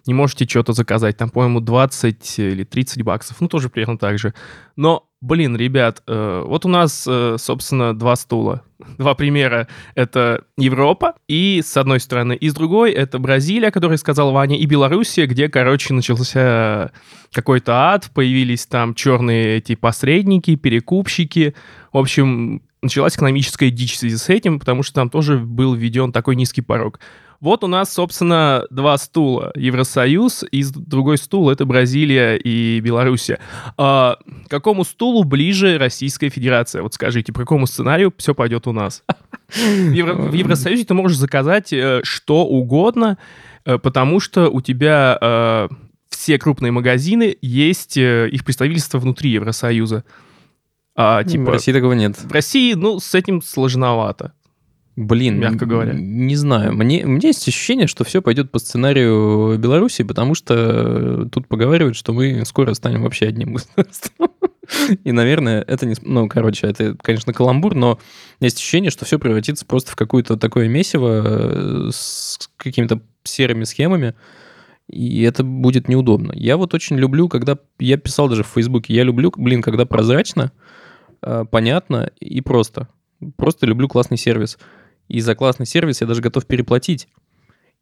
не 0.07 0.15
можете 0.15 0.47
что-то 0.47 0.73
заказать, 0.73 1.17
там, 1.17 1.31
по-моему, 1.31 1.61
20 1.61 2.39
или 2.39 2.65
30 2.65 3.03
баксов, 3.03 3.41
ну 3.41 3.49
тоже 3.49 3.71
примерно 3.71 3.99
так 3.99 4.19
же. 4.19 4.35
Но, 4.77 5.09
блин, 5.23 5.57
ребят, 5.57 6.02
э, 6.07 6.43
вот 6.45 6.67
у 6.67 6.69
нас, 6.69 7.07
э, 7.09 7.37
собственно, 7.38 7.97
два 7.97 8.17
стула, 8.17 8.62
два 8.99 9.14
примера. 9.14 9.69
Это 9.95 10.45
Европа, 10.59 11.14
и 11.29 11.62
с 11.64 11.76
одной 11.76 12.00
стороны, 12.00 12.35
и 12.35 12.49
с 12.49 12.55
другой 12.55 12.91
это 12.91 13.19
Бразилия, 13.19 13.71
который 13.71 13.97
сказал 13.97 14.33
Ваня, 14.33 14.59
и 14.59 14.67
Белоруссия, 14.67 15.26
где, 15.26 15.49
короче, 15.49 15.95
начался 15.95 16.91
какой-то 17.33 17.73
ад, 17.93 18.11
появились 18.12 18.67
там 18.67 18.95
черные 18.95 19.59
эти 19.59 19.76
посредники, 19.76 20.57
перекупщики. 20.57 21.55
В 21.93 21.99
общем, 21.99 22.62
началась 22.83 23.14
экономическая 23.14 23.71
дичь 23.71 23.95
в 23.95 23.99
связи 23.99 24.17
с 24.17 24.29
этим, 24.29 24.59
потому 24.59 24.83
что 24.83 24.95
там 24.95 25.09
тоже 25.09 25.38
был 25.38 25.75
введен 25.75 26.12
такой 26.12 26.35
низкий 26.35 26.62
порог. 26.62 26.99
Вот 27.42 27.64
у 27.64 27.66
нас, 27.66 27.92
собственно, 27.92 28.64
два 28.70 28.96
стула. 28.96 29.50
Евросоюз 29.56 30.44
и 30.49 30.62
другой 30.62 31.18
стул— 31.18 31.50
это 31.50 31.66
Бразилия 31.66 32.37
и 32.37 32.78
Белоруссия. 32.78 33.40
А, 33.76 34.16
к 34.46 34.49
какому 34.49 34.84
стулу 34.84 35.25
ближе 35.25 35.76
Российская 35.76 36.28
Федерация? 36.28 36.82
Вот 36.82 36.94
скажите, 36.94 37.32
по 37.32 37.40
какому 37.40 37.66
сценарию 37.66 38.14
все 38.16 38.32
пойдет 38.32 38.68
у 38.68 38.72
нас? 38.72 39.02
В, 39.49 39.90
Евро- 39.92 40.14
в 40.14 40.32
Евросоюзе 40.32 40.84
ты 40.84 40.94
можешь 40.94 41.18
заказать 41.18 41.72
э, 41.72 42.02
что 42.04 42.46
угодно, 42.46 43.18
э, 43.64 43.76
потому 43.76 44.20
что 44.20 44.49
у 44.49 44.61
тебя 44.61 45.18
э, 45.20 45.68
все 46.11 46.38
крупные 46.38 46.70
магазины 46.70 47.37
есть, 47.42 47.96
их 47.96 48.44
представительство 48.44 49.00
внутри 49.00 49.30
Евросоюза. 49.30 50.04
А, 50.94 51.22
в 51.22 51.26
типа, 51.26 51.50
России 51.50 51.72
такого 51.72 51.94
нет. 51.94 52.16
в 52.22 52.30
России, 52.30 52.75
ну, 52.75 53.00
с 53.00 53.16
этим 53.16 53.42
сложновато. 53.42 54.32
Блин, 54.94 55.38
Мягко 55.38 55.64
говоря. 55.64 55.94
Не 55.94 56.37
знаю. 56.37 56.75
Мне, 56.75 57.04
у 57.04 57.08
меня 57.08 57.28
есть 57.28 57.49
ощущение, 57.49 57.87
что 57.87 58.04
все 58.04 58.20
пойдет 58.20 58.50
по 58.50 58.58
сценарию 58.58 59.56
Беларуси, 59.58 60.02
потому 60.04 60.34
что 60.34 60.54
э, 60.54 61.28
тут 61.32 61.49
поговаривают, 61.49 61.96
что 61.96 62.12
мы 62.12 62.44
скоро 62.44 62.75
станем 62.75 63.02
вообще 63.02 63.26
одним 63.26 63.54
государством. 63.54 64.28
И, 65.04 65.12
наверное, 65.12 65.62
это 65.62 65.87
не... 65.87 65.94
Ну, 66.02 66.28
короче, 66.28 66.66
это, 66.66 66.94
конечно, 67.00 67.32
каламбур, 67.32 67.75
но 67.75 67.99
есть 68.40 68.58
ощущение, 68.58 68.90
что 68.90 69.06
все 69.06 69.18
превратится 69.18 69.64
просто 69.64 69.92
в 69.92 69.96
какое-то 69.96 70.37
такое 70.37 70.68
месиво 70.68 71.22
э, 71.25 71.90
с 71.90 72.50
какими-то 72.58 73.00
серыми 73.25 73.64
схемами, 73.64 74.14
и 74.88 75.22
это 75.22 75.42
будет 75.42 75.88
неудобно. 75.88 76.32
Я 76.34 76.58
вот 76.58 76.75
очень 76.75 76.99
люблю, 76.99 77.28
когда... 77.28 77.56
Я 77.78 77.96
писал 77.96 78.28
даже 78.28 78.44
в 78.44 78.49
Фейсбуке, 78.49 78.94
я 78.94 79.04
люблю, 79.04 79.32
блин, 79.37 79.62
когда 79.62 79.87
прозрачно, 79.87 80.52
э, 81.22 81.44
понятно 81.50 82.11
и 82.20 82.42
просто. 82.42 82.88
Просто 83.37 83.66
люблю 83.66 83.88
классный 83.88 84.18
сервис. 84.18 84.58
И 85.12 85.21
за 85.21 85.35
классный 85.35 85.66
сервис 85.66 86.00
я 86.00 86.07
даже 86.07 86.23
готов 86.23 86.47
переплатить. 86.47 87.07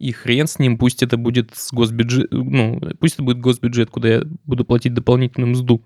И 0.01 0.11
хрен 0.11 0.49
с 0.49 0.59
ним, 0.59 0.77
пусть 0.77 1.01
это 1.05 1.17
будет 1.17 1.53
с 1.55 1.73
госбюджет, 1.73 2.27
ну, 2.33 2.81
пусть 2.99 3.15
это 3.15 3.23
будет 3.23 3.39
госбюджет, 3.39 3.89
куда 3.89 4.09
я 4.09 4.23
буду 4.47 4.65
платить 4.65 4.95
дополнительную 4.95 5.53
мзду. 5.53 5.81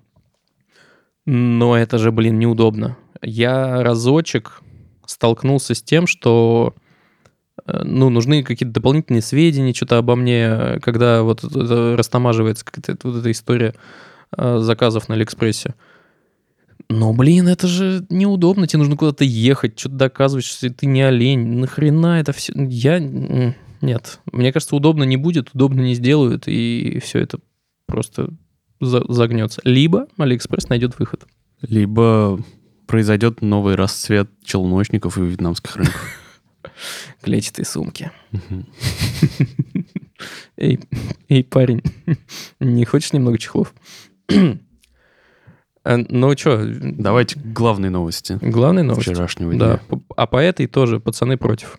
Но 1.27 1.77
это 1.77 1.99
же, 1.99 2.13
блин, 2.13 2.39
неудобно. 2.39 2.97
Я 3.21 3.83
разочек 3.83 4.63
столкнулся 5.05 5.75
с 5.75 5.83
тем, 5.83 6.07
что 6.07 6.75
э, 7.67 7.83
ну, 7.85 8.09
нужны 8.09 8.43
какие-то 8.43 8.73
дополнительные 8.73 9.21
сведения, 9.21 9.75
что-то 9.75 9.99
обо 9.99 10.17
мне, 10.17 10.79
когда 10.81 11.23
вот 11.23 11.45
это 11.45 11.95
растамаживается 11.95 12.65
какая-то 12.65 13.07
вот 13.07 13.19
эта 13.19 13.31
история 13.31 13.75
э, 14.35 14.59
заказов 14.61 15.11
на 15.11 15.15
Алиэкспрессе. 15.15 15.75
Но, 16.89 17.13
блин, 17.13 17.49
это 17.49 17.67
же 17.67 18.07
неудобно. 18.11 18.67
Тебе 18.67 18.81
нужно 18.81 18.97
куда-то 18.97 19.25
ехать, 19.25 19.79
что-то 19.79 19.97
доказывать, 19.97 20.45
что 20.45 20.71
ты 20.71 20.87
не 20.87 21.03
олень. 21.03 21.59
Нахрена 21.59 22.21
это 22.21 22.33
все? 22.33 22.53
Я... 22.57 22.99
Нет. 22.99 24.21
Мне 24.33 24.53
кажется, 24.53 24.77
удобно 24.77 25.05
не 25.05 25.17
будет, 25.17 25.51
удобно 25.55 25.81
не 25.81 25.95
сделают, 25.95 26.45
и 26.47 27.01
все 27.03 27.21
это 27.21 27.39
просто 27.87 28.31
за- 28.81 29.05
загнется. 29.13 29.61
Либо 29.65 30.09
Алиэкспресс 30.17 30.69
найдет 30.69 30.99
выход. 30.99 31.27
Либо 31.61 32.43
произойдет 32.87 33.43
новый 33.43 33.75
расцвет 33.75 34.31
челночников 34.43 35.19
и 35.19 35.23
вьетнамских 35.23 35.77
рынков. 35.77 36.21
Клетчатые 37.23 37.67
сумки. 37.67 38.11
Эй, 40.57 41.45
парень, 41.45 41.83
не 42.61 42.85
хочешь 42.85 43.13
немного 43.13 43.39
чехлов? 43.39 43.75
Э, 45.85 45.97
Ну 46.09 46.37
что, 46.37 46.63
Давайте 46.65 47.39
к 47.39 47.43
главной 47.53 47.91
новости 47.91 48.39
главная 48.41 48.83
новость. 48.83 49.03
вчерашнего 49.09 49.53
Да, 49.55 49.67
дня. 49.67 49.81
п- 49.89 50.01
а 50.17 50.27
по 50.27 50.39
этой 50.39 50.67
тоже 50.67 50.99
пацаны 51.01 51.37
против. 51.37 51.79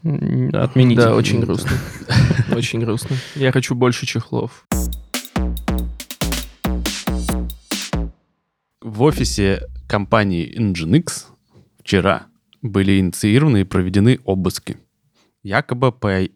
Отмените. 0.54 1.02
Да, 1.02 1.16
очень 1.16 1.40
грустно. 1.42 1.72
Очень 2.56 2.80
грустно. 2.82 3.16
Я 3.36 3.52
хочу 3.52 3.74
больше 3.76 4.06
чехлов. 4.06 4.66
В 8.82 9.02
офисе 9.02 9.64
компании 9.88 10.56
Nginx 10.58 11.26
вчера 11.80 12.28
были 12.62 13.00
инициированы 13.00 13.62
и 13.62 13.64
проведены 13.64 14.20
обыски. 14.24 14.78
Якобы 15.44 15.92
по 15.92 16.28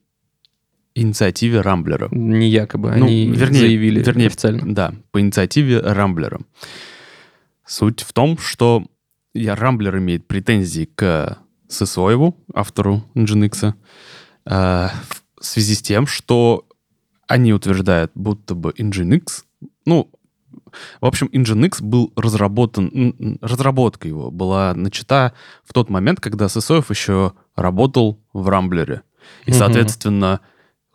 инициативе 0.95 1.61
Рамблера. 1.61 2.09
Не 2.11 2.49
якобы, 2.49 2.93
Ну, 2.95 3.05
они 3.05 3.27
вернее- 3.27 3.59
заявили 3.59 4.03
вернее, 4.03 4.27
официально. 4.27 4.73
Да, 4.73 4.93
по 5.11 5.21
инициативе 5.21 5.79
Рамблера. 5.79 6.39
Суть 7.69 8.01
в 8.01 8.13
том, 8.13 8.39
что 8.39 8.83
я, 9.35 9.55
Рамблер 9.55 9.99
имеет 9.99 10.27
претензии 10.27 10.85
к 10.85 11.37
Сысоеву, 11.67 12.35
автору 12.51 13.03
Nginx, 13.13 13.75
э, 14.45 14.49
в 14.49 15.45
связи 15.45 15.75
с 15.75 15.81
тем, 15.83 16.07
что 16.07 16.65
они 17.27 17.53
утверждают, 17.53 18.11
будто 18.15 18.55
бы 18.55 18.71
Nginx, 18.71 19.43
ну, 19.85 20.09
в 20.99 21.05
общем, 21.05 21.27
Nginx 21.27 21.83
был 21.83 22.11
разработан, 22.15 23.37
разработка 23.39 24.07
его 24.07 24.31
была 24.31 24.73
начата 24.73 25.33
в 25.63 25.71
тот 25.71 25.91
момент, 25.91 26.19
когда 26.19 26.49
Сысоев 26.49 26.89
еще 26.89 27.33
работал 27.55 28.19
в 28.33 28.49
Рамблере. 28.49 29.03
И, 29.45 29.51
соответственно, 29.51 30.39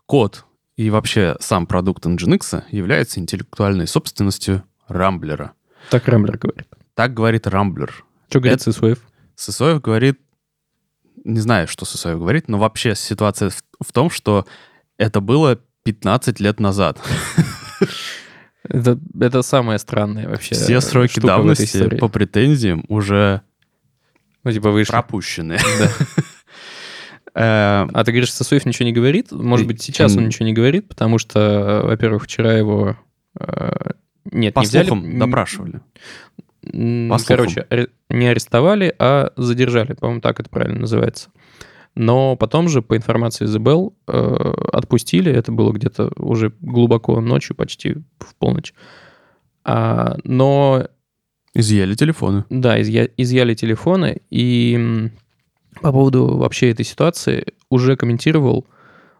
код 0.07 0.45
и 0.77 0.91
вообще 0.91 1.37
сам 1.39 1.69
продукт 1.69 2.05
Nginx 2.05 2.65
является 2.73 3.21
интеллектуальной 3.21 3.87
собственностью 3.87 4.65
Рамблера. 4.89 5.53
Так 5.91 6.09
Рамблер 6.09 6.39
говорит. 6.39 6.67
Так 6.95 7.15
говорит 7.15 7.47
Рамблер. 7.47 8.05
Что 8.29 8.41
говорит 8.41 8.61
Это- 8.61 8.73
Сысоев? 8.73 8.99
Сысоев 9.37 9.81
говорит, 9.81 10.19
не 11.25 11.41
знаю, 11.41 11.67
что 11.69 11.85
Сысоев 11.85 12.19
говорит, 12.19 12.49
но 12.49 12.59
вообще 12.59 12.95
ситуация 12.95 13.51
в, 13.51 13.63
в 13.85 13.93
том, 13.93 14.11
что 14.11 14.47
это 14.97 15.21
было 15.21 15.59
15 15.85 16.41
лет 16.41 16.61
назад. 16.61 17.01
Это, 18.67 18.99
это 19.21 19.43
самое 19.43 19.79
странное 19.79 20.27
вообще. 20.27 20.55
Все 20.55 20.81
сроки 20.81 21.21
давности 21.21 21.99
по 21.99 22.09
претензиям 22.09 22.83
уже 22.89 23.43
Ну, 24.43 24.53
типа 24.53 24.71
вышли. 24.71 24.91
пропущены. 24.91 25.59
Да. 25.79 25.91
Э, 27.37 27.87
А 27.93 28.05
ты 28.05 28.13
говоришь, 28.13 28.33
Сысоев 28.33 28.65
ничего 28.65 28.87
не 28.87 28.93
говорит? 28.93 29.33
Может 29.33 29.67
быть, 29.67 29.83
сейчас 29.83 30.17
он 30.17 30.27
ничего 30.27 30.47
не 30.47 30.53
говорит, 30.55 30.89
потому 30.89 31.19
что, 31.19 31.41
э, 31.41 31.87
во-первых, 31.87 32.25
вчера 32.25 32.55
его... 32.55 32.97
Нет, 34.33 34.55
По 34.55 34.61
не 34.61 34.67
взяли. 34.67 34.87
слухам 34.89 35.19
допрашивали. 35.19 35.81
по. 36.63 37.19
Короче, 37.27 37.67
не 38.09 38.27
арестовали, 38.27 38.95
а 38.99 39.33
задержали. 39.37 39.93
По-моему, 39.95 40.21
так 40.21 40.41
это 40.41 40.49
правильно 40.49 40.81
называется. 40.81 41.31
Но 41.95 42.37
потом 42.37 42.69
же, 42.69 42.83
по 42.83 42.97
информации 42.97 43.45
ЗБЛ, 43.47 43.95
э, 44.09 44.53
отпустили. 44.73 45.31
Это 45.33 45.53
было 45.53 45.73
где-то 45.73 46.11
уже 46.17 46.53
глубоко 46.61 47.21
ночью, 47.21 47.55
почти 47.55 47.95
в 48.19 48.35
полночь. 48.39 48.75
А, 49.65 50.17
но 50.25 50.89
Изъяли 51.55 51.95
телефоны. 51.95 52.45
да, 52.51 52.81
изъя- 52.81 53.11
изъяли 53.17 53.55
телефоны, 53.55 54.19
и 54.31 55.09
по 55.81 55.93
поводу 55.93 56.37
вообще 56.37 56.71
этой 56.71 56.85
ситуации 56.85 57.45
уже 57.71 57.97
комментировал 57.97 58.67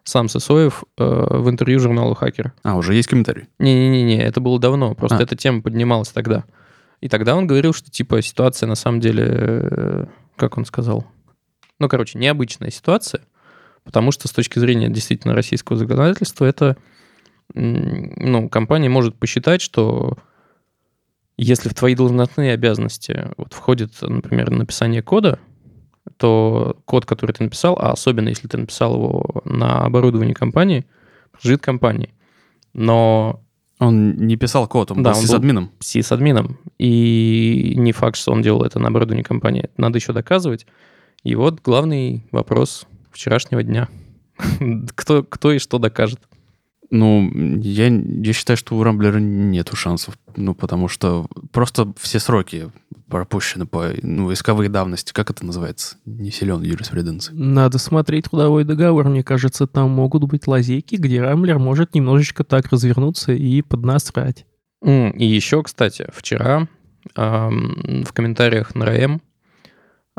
сам 0.05 0.29
Сысоев 0.29 0.83
э, 0.97 1.03
в 1.03 1.49
интервью 1.49 1.79
журналу 1.79 2.13
«Хакер». 2.13 2.53
А, 2.63 2.77
уже 2.77 2.93
есть 2.93 3.09
комментарий. 3.09 3.47
Не-не-не, 3.59 4.21
это 4.23 4.39
было 4.39 4.59
давно, 4.59 4.93
просто 4.95 5.17
А. 5.17 5.23
эта 5.23 5.35
тема 5.35 5.61
поднималась 5.61 6.09
тогда. 6.09 6.45
И 7.01 7.09
тогда 7.09 7.35
он 7.35 7.47
говорил, 7.47 7.73
что 7.73 7.91
типа 7.91 8.21
ситуация 8.21 8.67
на 8.67 8.75
самом 8.75 8.99
деле, 8.99 9.25
э, 9.27 10.05
как 10.37 10.57
он 10.57 10.65
сказал, 10.65 11.05
ну, 11.79 11.89
короче, 11.89 12.17
необычная 12.19 12.69
ситуация, 12.69 13.21
потому 13.83 14.11
что 14.11 14.27
с 14.27 14.31
точки 14.31 14.59
зрения 14.59 14.89
действительно 14.89 15.33
российского 15.33 15.77
законодательства 15.77 16.45
это, 16.45 16.77
ну, 17.53 18.47
компания 18.47 18.89
может 18.89 19.15
посчитать, 19.15 19.61
что 19.61 20.17
если 21.37 21.67
в 21.67 21.73
твои 21.73 21.95
должностные 21.95 22.53
обязанности 22.53 23.29
вот 23.37 23.53
входит, 23.53 23.91
например, 24.01 24.51
написание 24.51 25.01
кода, 25.01 25.39
то 26.17 26.77
код, 26.85 27.05
который 27.05 27.31
ты 27.33 27.43
написал, 27.43 27.77
а 27.79 27.91
особенно 27.91 28.29
если 28.29 28.47
ты 28.47 28.57
написал 28.57 28.93
его 28.95 29.41
на 29.45 29.79
оборудовании 29.85 30.33
компании, 30.33 30.85
принадлежит 31.31 31.61
компании. 31.61 32.13
Но 32.73 33.41
Он 33.79 34.15
не 34.15 34.37
писал 34.37 34.69
код, 34.69 34.91
он 34.91 35.03
Да, 35.03 35.09
был 35.11 35.17
он 35.17 35.21
был- 35.23 35.27
сисадмином. 35.27 35.71
сисадмином. 35.79 36.57
И 36.77 37.73
не 37.75 37.91
факт, 37.91 38.15
что 38.15 38.31
он 38.31 38.41
делал 38.41 38.63
это 38.63 38.79
на 38.79 38.87
оборудовании 38.87 39.21
компании. 39.23 39.63
Это 39.63 39.73
надо 39.75 39.97
еще 39.97 40.13
доказывать. 40.13 40.65
И 41.23 41.35
вот 41.35 41.59
главный 41.61 42.25
вопрос 42.31 42.87
вчерашнего 43.11 43.63
дня. 43.63 43.89
Кто, 44.95 45.23
кто 45.23 45.51
и 45.51 45.59
что 45.59 45.77
докажет? 45.77 46.21
Ну, 46.91 47.31
я, 47.61 47.87
я 47.87 48.33
считаю, 48.33 48.57
что 48.57 48.75
у 48.75 48.83
Рамблера 48.83 49.17
нету 49.19 49.75
шансов. 49.75 50.17
Ну, 50.35 50.53
потому 50.53 50.87
что 50.87 51.25
просто 51.51 51.93
все 51.99 52.19
сроки 52.19 52.71
пропущены 53.07 53.65
по 53.65 53.91
ну, 54.01 54.31
исковые 54.31 54.69
давности. 54.69 55.13
Как 55.13 55.29
это 55.29 55.45
называется? 55.45 55.97
Не 56.05 56.31
силен 56.31 56.61
юриспруденции. 56.61 57.33
Надо 57.33 57.77
смотреть 57.77 58.25
трудовой 58.25 58.63
договор. 58.63 59.07
Мне 59.07 59.23
кажется, 59.23 59.67
там 59.67 59.91
могут 59.91 60.23
быть 60.23 60.47
лазейки, 60.47 60.95
где 60.95 61.21
Рамблер 61.21 61.59
может 61.59 61.95
немножечко 61.95 62.43
так 62.43 62.67
развернуться 62.71 63.33
и 63.33 63.61
поднасрать. 63.61 64.45
М, 64.83 65.11
И 65.11 65.25
еще, 65.25 65.63
кстати, 65.63 66.07
вчера 66.13 66.67
ам, 67.15 68.03
в 68.05 68.13
комментариях 68.13 68.75
на 68.75 68.85
РАМ 68.85 69.21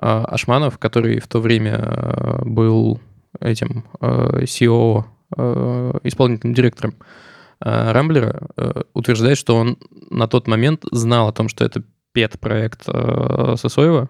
а, 0.01 0.25
Ашманов, 0.25 0.79
который 0.79 1.21
в 1.21 1.29
то 1.29 1.41
время 1.41 1.77
а, 1.79 2.43
был 2.45 3.01
этим 3.41 3.85
а, 4.01 4.43
CEO 4.43 5.01
э, 5.01 5.16
исполнительным 5.33 6.55
директором 6.55 6.95
э, 7.65 7.93
Рамблера, 7.93 8.49
э, 8.57 8.83
утверждает, 8.95 9.39
что 9.39 9.57
он 9.57 9.79
на 10.11 10.29
тот 10.29 10.47
момент 10.47 10.85
знал 10.93 11.29
о 11.29 11.33
том, 11.33 11.49
что 11.49 11.65
это 11.65 11.83
пет-проект 12.13 12.83
э, 12.87 13.55
Сосоева, 13.57 14.09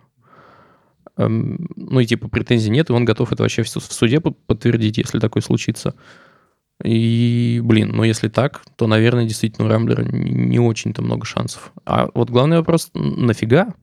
Эм, 1.16 1.68
ну 1.76 2.00
и 2.00 2.06
типа 2.06 2.28
претензий 2.28 2.70
нет, 2.70 2.90
и 2.90 2.92
он 2.92 3.04
готов 3.04 3.32
это 3.32 3.42
вообще 3.42 3.62
в 3.62 3.68
су- 3.68 3.80
в 3.80 3.92
суде 3.92 4.20
по- 4.20 4.32
подтвердить, 4.32 4.98
если 4.98 5.18
такое 5.18 5.42
случится. 5.42 5.94
И, 6.84 7.60
блин, 7.64 7.92
ну 7.94 8.02
если 8.04 8.28
так, 8.28 8.62
то, 8.76 8.86
наверное, 8.86 9.24
действительно 9.24 9.66
у 9.66 9.70
Рамблера 9.70 10.02
не 10.02 10.58
очень-то 10.58 11.00
много 11.00 11.24
шансов. 11.24 11.72
А 11.86 12.10
вот 12.12 12.28
главный 12.28 12.58
вопрос, 12.58 12.90
нафига? 12.92 13.74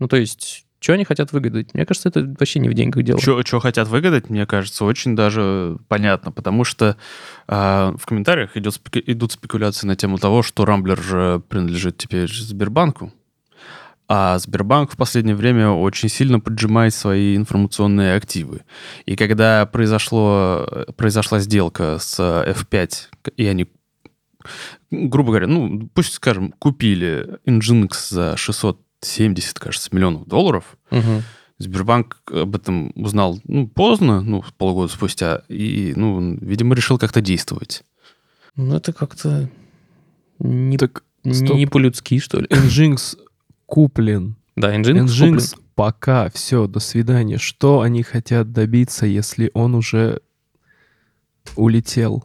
Ну 0.00 0.08
то 0.08 0.16
есть, 0.16 0.65
что 0.86 0.92
они 0.92 1.04
хотят 1.04 1.32
выгадать? 1.32 1.74
Мне 1.74 1.84
кажется, 1.84 2.10
это 2.10 2.20
вообще 2.38 2.60
не 2.60 2.68
в 2.68 2.74
деньгах 2.74 3.02
дело. 3.02 3.20
Что 3.20 3.58
хотят 3.58 3.88
выгадать, 3.88 4.30
мне 4.30 4.46
кажется, 4.46 4.84
очень 4.84 5.16
даже 5.16 5.78
понятно, 5.88 6.30
потому 6.30 6.62
что 6.62 6.96
а, 7.48 7.92
в 7.98 8.06
комментариях 8.06 8.56
идет, 8.56 8.80
идут 9.04 9.32
спекуляции 9.32 9.88
на 9.88 9.96
тему 9.96 10.16
того, 10.18 10.44
что 10.44 10.64
Рамблер 10.64 11.02
же 11.02 11.42
принадлежит 11.48 11.96
теперь 11.98 12.32
Сбербанку, 12.32 13.12
а 14.06 14.38
Сбербанк 14.38 14.92
в 14.92 14.96
последнее 14.96 15.34
время 15.34 15.70
очень 15.70 16.08
сильно 16.08 16.38
поджимает 16.38 16.94
свои 16.94 17.34
информационные 17.34 18.14
активы. 18.14 18.60
И 19.06 19.16
когда 19.16 19.66
произошло, 19.66 20.68
произошла 20.96 21.40
сделка 21.40 21.98
с 21.98 22.20
F5, 22.20 22.90
и 23.36 23.46
они, 23.46 23.66
грубо 24.92 25.30
говоря, 25.30 25.48
ну, 25.48 25.90
пусть 25.92 26.12
скажем, 26.12 26.52
купили 26.52 27.40
Nginx 27.44 27.90
за 28.10 28.36
670, 29.02 29.58
кажется, 29.58 29.88
миллионов 29.92 30.26
долларов, 30.26 30.76
Мгм. 30.90 31.22
Сбербанк 31.58 32.20
об 32.30 32.54
этом 32.54 32.92
узнал 32.96 33.40
ну, 33.44 33.66
поздно, 33.66 34.20
ну, 34.20 34.44
полгода 34.58 34.92
спустя, 34.92 35.42
и, 35.48 35.94
ну, 35.96 36.36
видимо, 36.40 36.74
решил 36.74 36.98
как-то 36.98 37.22
действовать. 37.22 37.82
Ну 38.56 38.76
это 38.76 38.92
как-то 38.92 39.48
не, 40.38 40.76
Так, 40.76 41.02
стоп. 41.30 41.56
не 41.56 41.66
по-людски, 41.66 42.18
что 42.18 42.40
ли. 42.40 42.46
Nginx 42.46 43.16
куплен. 43.64 44.36
Да, 44.54 44.74
Nginx, 44.76 45.06
Nginx 45.06 45.58
пока, 45.74 46.28
все, 46.30 46.66
до 46.66 46.78
свидания. 46.78 47.38
Что 47.38 47.80
они 47.80 48.02
хотят 48.02 48.52
добиться, 48.52 49.06
если 49.06 49.50
он 49.54 49.74
уже 49.74 50.20
улетел? 51.56 52.24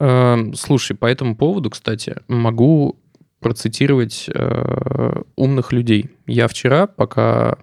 Эм, 0.00 0.54
Слушай, 0.54 0.96
по 0.96 1.06
этому 1.06 1.36
поводу, 1.36 1.70
кстати, 1.70 2.16
могу 2.28 2.98
процитировать 3.42 4.30
э, 4.32 5.22
умных 5.36 5.72
людей. 5.72 6.10
Я 6.26 6.48
вчера, 6.48 6.86
пока, 6.86 7.58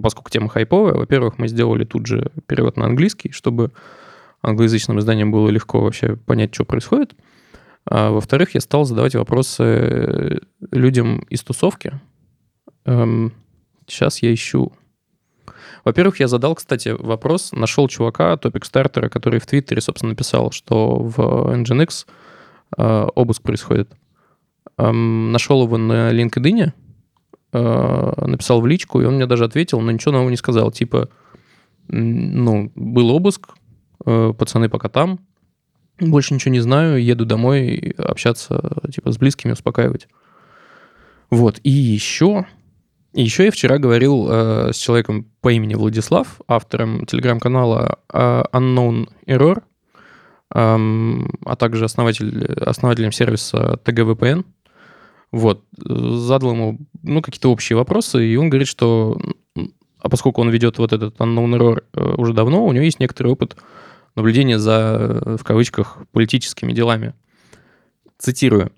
поскольку 0.00 0.30
тема 0.30 0.48
хайповая, 0.48 0.94
во-первых, 0.94 1.38
мы 1.38 1.48
сделали 1.48 1.84
тут 1.84 2.06
же 2.06 2.30
перевод 2.46 2.76
на 2.76 2.86
английский, 2.86 3.30
чтобы 3.32 3.70
англоязычным 4.42 4.98
изданиям 4.98 5.30
было 5.30 5.48
легко 5.48 5.80
вообще 5.80 6.16
понять, 6.16 6.54
что 6.54 6.64
происходит. 6.64 7.14
А, 7.86 8.10
во-вторых, 8.10 8.54
я 8.54 8.60
стал 8.60 8.84
задавать 8.84 9.14
вопросы 9.14 10.40
людям 10.70 11.20
из 11.30 11.42
тусовки. 11.42 11.92
Эм, 12.84 13.32
сейчас 13.86 14.22
я 14.22 14.34
ищу. 14.34 14.72
Во-первых, 15.84 16.20
я 16.20 16.28
задал, 16.28 16.54
кстати, 16.54 16.90
вопрос, 16.90 17.52
нашел 17.52 17.88
чувака, 17.88 18.36
топик-стартера, 18.36 19.08
который 19.08 19.40
в 19.40 19.46
Твиттере, 19.46 19.80
собственно, 19.80 20.10
написал, 20.10 20.50
что 20.50 20.96
в 20.96 21.18
Nginx 21.18 22.06
э, 22.76 23.06
обыск 23.14 23.42
происходит. 23.42 23.90
Нашел 24.80 25.64
его 25.64 25.76
на 25.76 26.12
LinkedIn, 26.12 26.72
э, 27.52 28.26
написал 28.26 28.60
в 28.60 28.66
личку, 28.66 29.00
и 29.00 29.04
он 29.04 29.16
мне 29.16 29.26
даже 29.26 29.44
ответил, 29.44 29.80
но 29.80 29.90
ничего 29.90 30.12
нового 30.12 30.30
не 30.30 30.36
сказал. 30.36 30.70
Типа, 30.70 31.08
ну, 31.88 32.70
был 32.74 33.10
обыск, 33.10 33.50
э, 34.06 34.32
пацаны 34.36 34.68
пока 34.68 34.88
там, 34.88 35.20
больше 36.00 36.34
ничего 36.34 36.52
не 36.52 36.60
знаю, 36.60 37.02
еду 37.02 37.26
домой 37.26 37.94
общаться, 37.98 38.80
типа, 38.92 39.12
с 39.12 39.18
близкими, 39.18 39.52
успокаивать. 39.52 40.08
Вот, 41.30 41.60
и 41.62 41.70
еще... 41.70 42.46
Еще 43.12 43.46
я 43.46 43.50
вчера 43.50 43.78
говорил 43.78 44.28
э, 44.30 44.72
с 44.72 44.76
человеком 44.76 45.26
по 45.40 45.50
имени 45.50 45.74
Владислав, 45.74 46.40
автором 46.46 47.06
телеграм-канала 47.06 47.98
э, 48.12 48.42
Unknown 48.52 49.08
Error, 49.26 49.64
эм, 50.54 51.28
а 51.44 51.56
также 51.56 51.86
основатель, 51.86 52.44
основателем 52.54 53.10
сервиса 53.10 53.80
TGVPN. 53.84 54.44
Вот, 55.32 55.64
э, 55.78 56.14
задал 56.16 56.52
ему 56.52 56.78
ну, 57.02 57.22
какие-то 57.22 57.50
общие 57.50 57.76
вопросы, 57.76 58.26
и 58.26 58.36
он 58.36 58.50
говорит, 58.50 58.68
что, 58.68 59.18
а 59.98 60.08
поскольку 60.08 60.40
он 60.40 60.50
ведет 60.50 60.78
вот 60.78 60.92
этот 60.92 61.16
Unknown 61.18 61.56
Error 61.56 61.84
э, 61.92 62.14
уже 62.16 62.32
давно, 62.32 62.66
у 62.66 62.72
него 62.72 62.84
есть 62.84 63.00
некоторый 63.00 63.28
опыт 63.28 63.56
наблюдения 64.16 64.58
за, 64.58 65.20
э, 65.24 65.36
в 65.36 65.44
кавычках, 65.44 65.98
политическими 66.12 66.72
делами. 66.72 67.14
Цитирую. 68.18 68.72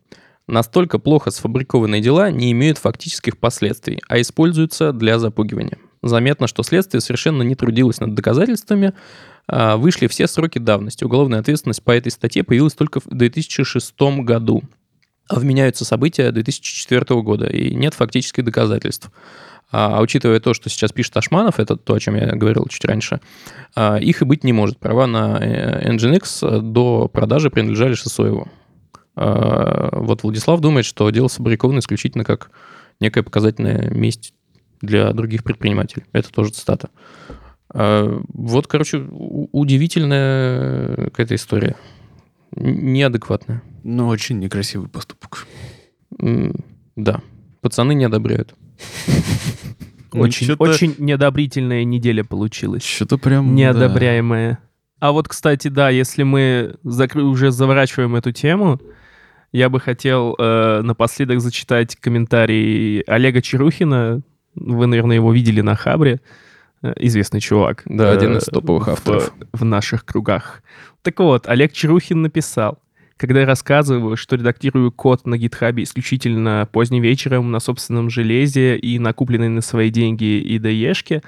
Настолько 0.46 0.98
плохо 0.98 1.30
сфабрикованные 1.30 2.02
дела 2.02 2.30
не 2.30 2.52
имеют 2.52 2.78
фактических 2.78 3.38
последствий, 3.38 4.00
а 4.08 4.20
используются 4.20 4.92
для 4.92 5.18
запугивания. 5.18 5.78
Заметно, 6.02 6.48
что 6.48 6.64
следствие 6.64 7.00
совершенно 7.00 7.42
не 7.42 7.54
трудилось 7.54 8.00
над 8.00 8.14
доказательствами, 8.14 8.92
а, 9.46 9.76
вышли 9.76 10.08
все 10.08 10.26
сроки 10.26 10.58
давности. 10.58 11.04
Уголовная 11.04 11.38
ответственность 11.38 11.82
по 11.82 11.92
этой 11.92 12.10
статье 12.10 12.42
появилась 12.42 12.74
только 12.74 13.00
в 13.00 13.06
2006 13.06 13.94
году. 14.22 14.62
А 15.32 15.40
вменяются 15.40 15.86
события 15.86 16.30
2004 16.30 17.22
года, 17.22 17.46
и 17.46 17.74
нет 17.74 17.94
фактических 17.94 18.44
доказательств. 18.44 19.10
А 19.70 20.02
учитывая 20.02 20.40
то, 20.40 20.52
что 20.52 20.68
сейчас 20.68 20.92
пишет 20.92 21.16
Ашманов, 21.16 21.58
это 21.58 21.76
то, 21.76 21.94
о 21.94 22.00
чем 22.00 22.16
я 22.16 22.36
говорил 22.36 22.66
чуть 22.68 22.84
раньше, 22.84 23.22
а, 23.74 23.96
их 23.96 24.20
и 24.20 24.26
быть 24.26 24.44
не 24.44 24.52
может. 24.52 24.78
Права 24.78 25.06
на 25.06 25.38
э, 25.40 25.90
Nginx 25.90 26.60
до 26.60 27.08
продажи 27.08 27.48
принадлежали 27.48 27.94
Шисоеву. 27.94 28.48
А, 29.16 29.88
Вот 29.92 30.22
Владислав 30.22 30.60
думает, 30.60 30.84
что 30.84 31.08
дело 31.08 31.28
сфабриковано 31.28 31.78
исключительно 31.78 32.24
как 32.24 32.50
некая 33.00 33.22
показательная 33.22 33.88
месть 33.88 34.34
для 34.82 35.14
других 35.14 35.44
предпринимателей. 35.44 36.04
Это 36.12 36.30
тоже 36.30 36.50
цитата. 36.50 36.90
А, 37.70 38.20
Вот, 38.34 38.66
короче, 38.66 38.98
удивительная 38.98 41.06
какая-то 41.06 41.34
история. 41.34 41.76
Неадекватная. 42.56 43.62
Ну, 43.82 44.08
очень 44.08 44.38
некрасивый 44.38 44.88
поступок. 44.88 45.46
Да. 46.96 47.20
Пацаны 47.60 47.94
не 47.94 48.04
одобряют. 48.04 48.54
Очень, 50.12 50.46
Чё-то- 50.48 50.62
очень 50.62 50.94
неодобрительная 50.98 51.84
неделя 51.84 52.22
получилась. 52.22 52.84
Что-то 52.84 53.16
прям... 53.16 53.54
Неодобряемая. 53.54 54.58
А 55.00 55.12
вот, 55.12 55.26
кстати, 55.28 55.68
да, 55.68 55.88
если 55.88 56.22
мы 56.22 56.76
закры- 56.84 57.22
уже 57.22 57.50
заворачиваем 57.50 58.14
эту 58.14 58.30
тему, 58.30 58.78
я 59.52 59.68
бы 59.68 59.80
хотел 59.80 60.36
э, 60.38 60.82
напоследок 60.82 61.40
зачитать 61.40 61.96
комментарий 61.96 63.00
Олега 63.00 63.40
Чарухина. 63.40 64.20
Вы, 64.54 64.86
наверное, 64.86 65.16
его 65.16 65.32
видели 65.32 65.60
на 65.62 65.74
Хабре. 65.74 66.20
Э, 66.82 66.92
Известный 66.98 67.40
чувак. 67.40 67.82
Да, 67.86 68.10
э, 68.10 68.16
один 68.16 68.36
из 68.36 68.44
топовых 68.44 68.86
в- 68.86 68.90
авторов. 68.90 69.32
В 69.52 69.64
наших 69.64 70.04
кругах. 70.04 70.62
Так 71.02 71.18
вот, 71.20 71.46
Олег 71.48 71.72
Чарухин 71.72 72.22
написал. 72.22 72.78
Когда 73.16 73.40
я 73.40 73.46
рассказываю, 73.46 74.16
что 74.16 74.34
редактирую 74.36 74.90
код 74.90 75.26
на 75.26 75.38
гитхабе 75.38 75.84
исключительно 75.84 76.68
поздним 76.72 77.02
вечером 77.02 77.52
на 77.52 77.60
собственном 77.60 78.10
железе 78.10 78.76
и 78.76 78.98
на 78.98 79.12
купленной 79.12 79.48
на 79.48 79.60
свои 79.60 79.90
деньги 79.90 80.42
IDE-шке, 80.56 81.22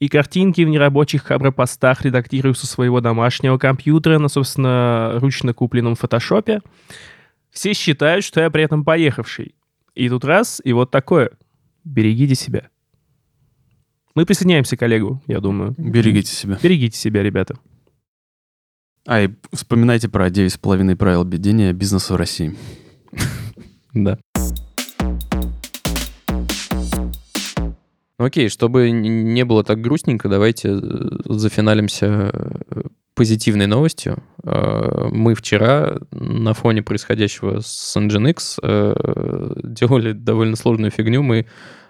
и 0.00 0.08
картинки 0.08 0.62
в 0.62 0.68
нерабочих 0.68 1.22
хабропостах 1.24 2.02
редактирую 2.02 2.54
со 2.54 2.66
своего 2.66 3.00
домашнего 3.00 3.58
компьютера 3.58 4.18
на, 4.18 4.28
собственно, 4.28 5.12
ручно 5.20 5.52
купленном 5.52 5.96
фотошопе, 5.96 6.60
все 7.50 7.74
считают, 7.74 8.24
что 8.24 8.40
я 8.40 8.50
при 8.50 8.62
этом 8.64 8.82
поехавший. 8.84 9.54
И 9.94 10.08
тут 10.08 10.24
раз, 10.24 10.60
и 10.64 10.72
вот 10.72 10.90
такое. 10.90 11.30
Берегите 11.84 12.34
себя. 12.34 12.68
Мы 14.14 14.26
присоединяемся 14.26 14.76
к 14.76 14.82
Олегу, 14.82 15.20
я 15.26 15.40
думаю. 15.40 15.74
Берегите 15.76 16.32
себя. 16.32 16.56
Берегите 16.62 16.96
себя, 16.96 17.22
ребята. 17.22 17.56
А, 19.06 19.22
и 19.22 19.30
вспоминайте 19.52 20.08
про 20.08 20.28
9,5 20.28 20.94
правил 20.94 21.24
ведения 21.24 21.72
бизнеса 21.72 22.14
в 22.14 22.16
России. 22.16 22.54
Да. 23.92 24.18
Ну, 28.16 28.26
Окей, 28.26 28.48
чтобы 28.48 28.90
не 28.92 29.44
было 29.44 29.64
так 29.64 29.80
грустненько, 29.80 30.28
давайте 30.28 30.68
э, 30.68 30.78
зафиналимся 31.24 32.30
э, 32.32 32.82
позитивной 33.14 33.66
новостью. 33.66 34.22
Э, 34.44 35.08
Мы 35.10 35.34
вчера 35.34 35.98
на 36.12 36.54
фоне 36.54 36.82
происходящего 36.82 37.58
с 37.60 37.96
Nginx 37.96 39.64
делали 39.64 40.12
довольно 40.12 40.54
сложную 40.54 40.92
фигню. 40.92 41.22
Мы 41.22 41.46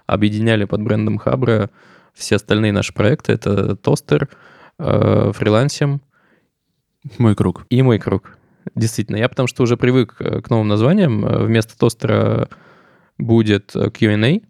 объединяли 0.07 0.65
под 0.65 0.83
брендом 0.83 1.19
Хабра 1.19 1.71
все 2.15 2.37
остальные 2.37 2.73
наши 2.73 2.93
проекты. 2.93 3.33
Это 3.33 3.77
Тостер, 3.77 4.29
э, 4.79 5.33
Фрилансим, 5.35 6.01
Мой 7.19 7.35
круг. 7.35 7.67
и 7.71 7.83
мой 7.83 7.99
круг. 7.99 8.39
Действительно, 8.75 9.17
я 9.17 9.29
потому 9.29 9.47
что 9.47 9.63
уже 9.63 9.77
привык 9.77 10.17
э, 10.21 10.41
к 10.41 10.49
новым 10.51 10.69
названиям. 10.69 11.25
Э, 11.25 11.45
Вместо 11.45 11.77
тостера 11.79 12.49
будет 13.19 13.75
э, 13.77 13.91
Q&A, 13.91 14.41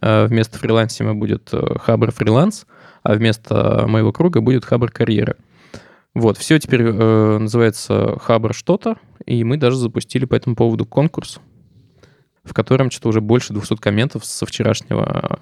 а 0.00 0.26
вместо 0.26 0.58
фрилансима 0.58 1.14
будет 1.14 1.50
Хабр 1.52 2.10
фриланс, 2.12 2.66
а 3.02 3.14
вместо 3.14 3.86
моего 3.86 4.12
круга 4.12 4.40
будет 4.40 4.64
Хабр 4.64 4.90
карьера. 4.90 5.36
Вот, 6.14 6.36
все 6.38 6.58
теперь 6.58 6.82
э, 6.82 7.38
называется 7.38 8.18
Хабр 8.20 8.52
что-то, 8.54 8.96
и 9.26 9.44
мы 9.44 9.56
даже 9.56 9.76
запустили 9.76 10.24
по 10.24 10.34
этому 10.34 10.56
поводу 10.56 10.84
конкурс, 10.84 11.38
в 12.42 12.52
котором 12.52 12.90
что-то 12.90 13.08
уже 13.10 13.20
больше 13.20 13.52
200 13.52 13.76
комментов 13.76 14.24
со 14.24 14.44
вчерашнего 14.46 15.38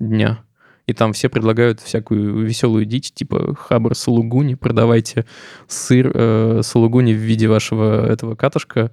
дня. 0.00 0.42
И 0.88 0.94
там 0.94 1.12
все 1.12 1.28
предлагают 1.28 1.80
всякую 1.80 2.46
веселую 2.46 2.86
дичь, 2.86 3.12
типа 3.12 3.54
Хабр 3.54 3.94
Сулугуни, 3.94 4.54
продавайте 4.54 5.26
сыр 5.66 6.10
э, 6.14 6.62
Сулугуни 6.64 7.12
в 7.12 7.18
виде 7.18 7.46
вашего 7.46 8.06
этого 8.10 8.34
катушка, 8.36 8.90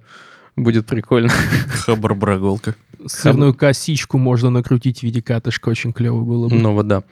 будет 0.56 0.86
прикольно. 0.86 1.30
Хабар-браголка. 1.86 2.74
Сырную 3.06 3.54
косичку 3.54 4.18
можно 4.18 4.50
накрутить 4.50 4.98
в 5.00 5.02
виде 5.04 5.22
катышка, 5.22 5.70
очень 5.70 5.94
клево 5.94 6.20
было 6.20 6.48
бы. 6.48 6.54
Ну 6.56 6.74
вот 6.74 6.86
да. 6.86 7.02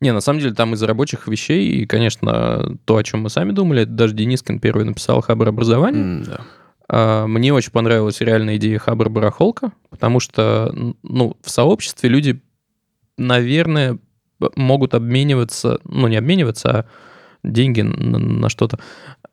Не, 0.00 0.14
на 0.14 0.22
самом 0.22 0.40
деле 0.40 0.54
там 0.54 0.72
из 0.72 0.82
рабочих 0.82 1.28
вещей, 1.28 1.68
и, 1.68 1.84
конечно, 1.84 2.78
то, 2.86 2.96
о 2.96 3.02
чем 3.04 3.20
мы 3.20 3.28
сами 3.28 3.52
думали, 3.52 3.82
это 3.82 3.92
даже 3.92 4.14
Денискин 4.14 4.58
первый 4.58 4.86
написал 4.86 5.20
Хабр 5.20 5.48
образование. 5.48 6.02
М, 6.02 6.22
Да. 6.24 6.40
А, 6.88 7.26
Мне 7.26 7.52
очень 7.52 7.72
понравилась 7.72 8.22
реальная 8.22 8.56
идея 8.56 8.78
Хабр 8.78 9.10
барахолка, 9.10 9.72
потому 9.90 10.18
что, 10.18 10.74
ну, 11.02 11.36
в 11.42 11.50
сообществе 11.50 12.08
люди, 12.08 12.40
наверное, 13.18 13.98
могут 14.56 14.94
обмениваться, 14.94 15.80
ну, 15.84 16.08
не 16.08 16.16
обмениваться, 16.16 16.70
а 16.70 16.84
деньги 17.42 17.82
на, 17.82 18.18
на 18.18 18.48
что-то, 18.48 18.78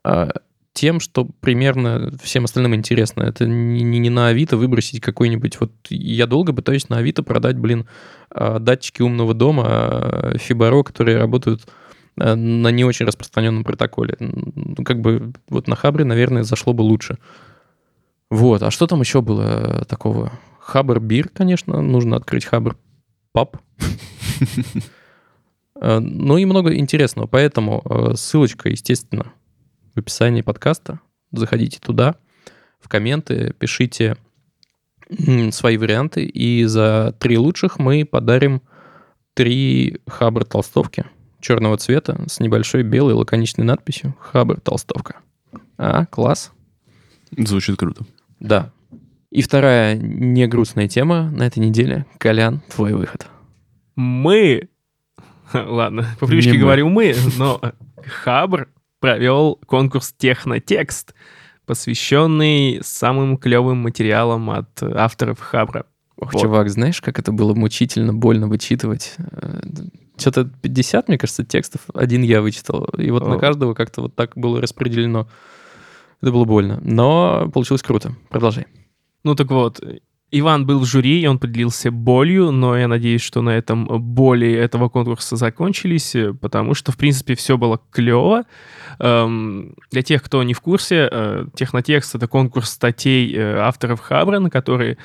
а, 0.03 0.31
тем, 0.73 0.99
что 0.99 1.27
примерно 1.39 2.11
всем 2.21 2.45
остальным 2.45 2.75
интересно. 2.75 3.23
Это 3.23 3.47
не, 3.47 3.83
не- 3.83 4.09
на 4.11 4.27
Авито 4.27 4.57
выбросить 4.57 5.01
какой-нибудь... 5.01 5.59
Вот 5.59 5.71
я 5.89 6.27
долго 6.27 6.53
пытаюсь 6.53 6.87
на 6.87 6.97
Авито 6.97 7.23
продать, 7.23 7.57
блин, 7.57 7.87
а, 8.29 8.59
датчики 8.59 9.01
умного 9.01 9.33
дома 9.33 9.63
а, 9.65 10.37
Фибаро, 10.37 10.83
которые 10.83 11.17
работают 11.17 11.67
на 12.15 12.71
не 12.71 12.83
очень 12.83 13.05
распространенном 13.05 13.63
протоколе. 13.63 14.15
Ну, 14.19 14.83
Как 14.83 15.01
бы 15.01 15.33
вот 15.49 15.67
на 15.67 15.75
Хабре, 15.75 16.03
наверное, 16.03 16.41
зашло 16.41 16.73
бы 16.73 16.81
лучше. 16.81 17.19
Вот, 18.31 18.63
а 18.63 18.71
что 18.71 18.87
там 18.87 19.01
еще 19.01 19.21
было 19.21 19.85
такого? 19.87 20.31
Хабр 20.59 20.99
бир, 20.99 21.29
конечно, 21.29 21.79
нужно 21.81 22.17
открыть 22.17 22.45
Хабр 22.45 22.75
паб. 23.33 23.57
Э, 25.79 25.99
Ну 25.99 26.37
и 26.37 26.45
много 26.45 26.75
интересного, 26.75 27.27
поэтому 27.27 27.83
э, 27.85 28.15
ссылочка, 28.15 28.69
естественно, 28.69 29.31
в 29.93 29.99
описании 29.99 30.41
подкаста. 30.41 30.99
Заходите 31.31 31.79
туда, 31.79 32.15
в 32.79 32.89
комменты, 32.89 33.53
пишите 33.59 34.17
свои 35.51 35.77
варианты, 35.77 36.25
и 36.25 36.63
за 36.65 37.15
три 37.19 37.37
лучших 37.37 37.79
мы 37.79 38.05
подарим 38.05 38.61
три 39.33 39.99
Хабр 40.07 40.45
толстовки 40.45 41.05
черного 41.39 41.77
цвета 41.77 42.23
с 42.27 42.39
небольшой 42.39 42.83
белой 42.83 43.13
лаконичной 43.13 43.63
надписью 43.63 44.15
Хабр 44.19 44.59
толстовка. 44.59 45.17
А, 45.77 46.05
класс. 46.07 46.51
Звучит 47.37 47.77
круто. 47.77 48.05
Да. 48.39 48.71
И 49.29 49.41
вторая 49.41 49.95
не 49.95 50.47
грустная 50.47 50.87
тема 50.87 51.29
на 51.29 51.45
этой 51.45 51.59
неделе. 51.59 52.05
Колян, 52.17 52.61
твой 52.69 52.93
выход. 52.93 53.27
Мы, 53.97 54.69
ладно, 55.53 56.05
по 56.19 56.27
привычке 56.27 56.51
Не 56.51 56.57
мы. 56.57 56.63
говорю 56.63 56.87
мы, 56.89 57.15
но 57.37 57.59
Хабр 58.23 58.69
провел 58.99 59.59
конкурс 59.65 60.13
Технотекст, 60.17 61.13
посвященный 61.65 62.79
самым 62.83 63.37
клевым 63.37 63.79
материалам 63.79 64.49
от 64.51 64.81
авторов 64.81 65.39
Хабра. 65.39 65.85
Ох, 66.15 66.33
Вот. 66.33 66.41
чувак, 66.41 66.69
знаешь, 66.69 67.01
как 67.01 67.19
это 67.19 67.31
было 67.31 67.53
мучительно, 67.53 68.13
больно 68.13 68.47
вычитывать? 68.47 69.15
Э, 69.17 69.61
Что-то 70.17 70.45
50, 70.45 71.07
мне 71.09 71.17
кажется, 71.17 71.43
текстов. 71.43 71.81
Один 71.93 72.21
я 72.23 72.41
вычитал. 72.41 72.85
И 72.97 73.09
вот 73.11 73.27
на 73.27 73.35
О. 73.35 73.39
каждого 73.39 73.73
как-то 73.73 74.01
вот 74.03 74.15
так 74.15 74.31
было 74.35 74.61
распределено. 74.61 75.27
Это 76.21 76.31
было 76.31 76.45
больно. 76.45 76.79
Но 76.83 77.49
получилось 77.53 77.83
круто. 77.83 78.15
Продолжай. 78.29 78.65
Ну 79.23 79.35
так 79.35 79.49
вот, 79.51 79.79
Иван 80.29 80.65
был 80.65 80.79
в 80.79 80.85
жюри, 80.85 81.21
и 81.21 81.27
он 81.27 81.39
поделился 81.39 81.89
болью, 81.89 82.51
но 82.51 82.77
я 82.77 82.87
надеюсь, 82.89 83.21
что 83.21 83.41
на 83.41 83.51
этом 83.51 83.85
боли 83.85 84.51
этого 84.51 84.89
конкурса 84.89 85.37
закончились, 85.37 86.15
э, 86.15 86.33
потому 86.33 86.73
что, 86.73 86.91
в 86.91 86.97
принципе, 86.97 87.35
все 87.35 87.57
было 87.57 87.79
клево. 87.91 88.43
Эм, 88.99 89.75
для 89.89 90.01
тех, 90.01 90.21
кто 90.21 90.43
не 90.43 90.53
в 90.53 90.59
курсе, 90.59 91.07
э, 91.09 91.45
Технотекст— 91.55 92.13
это 92.15 92.27
конкурс 92.27 92.71
статей 92.71 93.33
э, 93.33 93.57
авторов 93.59 94.01
Хабра, 94.01 94.39
на 94.39 94.49
которые 94.49 94.97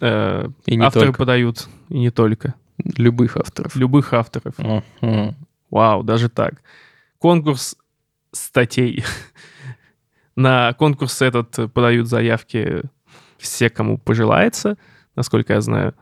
э, 0.00 0.48
И 0.66 0.78
авторы 0.80 1.06
только. 1.06 1.18
подают, 1.18 1.68
и 1.88 1.98
не 2.00 2.10
только, 2.10 2.54
Любых 2.96 3.36
авторов. 3.36 3.76
любых 3.76 4.12
авторов. 4.12 4.54
Мгм. 4.58 5.36
Вау, 5.70 6.02
даже 6.02 6.28
так. 6.28 6.62
Конкурс 7.18 7.76
статей. 8.32 9.04
На 10.36 10.72
конкурс 10.74 11.20
этот 11.22 11.72
подают 11.72 12.06
заявки 12.06 12.82
все, 13.38 13.70
кому 13.70 13.98
пожелается, 13.98 14.76
насколько 15.16 15.54
я 15.54 15.60
знаю. 15.60 15.94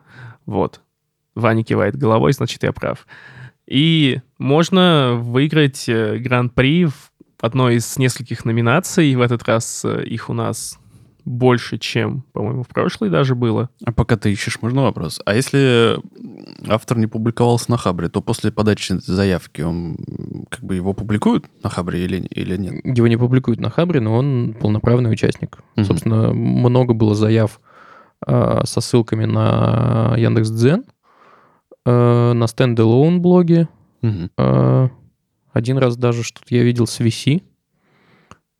Вот. 0.46 0.80
Ваня 1.34 1.64
кивает 1.64 1.96
головой, 1.96 2.32
значит, 2.32 2.62
я 2.62 2.72
прав. 2.72 3.06
И 3.66 4.20
можно 4.38 5.14
выиграть 5.20 5.88
э, 5.88 6.16
гран-при 6.18 6.86
в 6.86 7.12
одной 7.40 7.76
из 7.76 7.98
нескольких 7.98 8.44
номинаций. 8.44 9.14
В 9.14 9.20
этот 9.20 9.42
раз 9.44 9.84
э, 9.84 10.04
их 10.04 10.30
у 10.30 10.32
нас 10.32 10.78
больше, 11.24 11.76
чем, 11.76 12.24
по-моему, 12.32 12.62
в 12.62 12.68
прошлый 12.68 13.10
даже 13.10 13.34
было. 13.34 13.68
А 13.84 13.92
пока 13.92 14.16
ты 14.16 14.32
ищешь, 14.32 14.62
можно 14.62 14.82
вопрос? 14.82 15.20
А 15.26 15.34
если 15.34 15.98
автор 16.68 16.98
не 16.98 17.06
публиковался 17.06 17.70
на 17.70 17.76
Хабре, 17.76 18.08
то 18.08 18.20
после 18.20 18.50
подачи 18.52 18.94
заявки 18.98 19.62
он 19.62 19.96
как 20.50 20.62
бы 20.62 20.74
его 20.74 20.92
публикуют 20.92 21.46
на 21.62 21.70
Хабре 21.70 22.04
или, 22.04 22.18
или 22.20 22.56
нет? 22.56 22.84
Его 22.84 23.06
не 23.06 23.16
публикуют 23.16 23.60
на 23.60 23.70
Хабре, 23.70 24.00
но 24.00 24.14
он 24.14 24.54
полноправный 24.60 25.10
участник. 25.10 25.58
Мгм. 25.76 25.84
Собственно, 25.84 26.32
много 26.32 26.94
было 26.94 27.14
заяв 27.14 27.60
а, 28.26 28.64
со 28.64 28.80
ссылками 28.80 29.24
на 29.24 30.14
Яндекс.Дзен, 30.16 30.84
а, 31.84 32.32
на 32.32 32.44
стендалone 32.44 33.18
блоге, 33.18 33.68
Мгм. 34.02 34.30
А, 34.36 34.88
Один 35.52 35.78
раз 35.78 35.96
даже 35.96 36.22
что-то 36.22 36.54
я 36.54 36.62
видел 36.62 36.86
с 36.86 37.00
VC. 37.00 37.42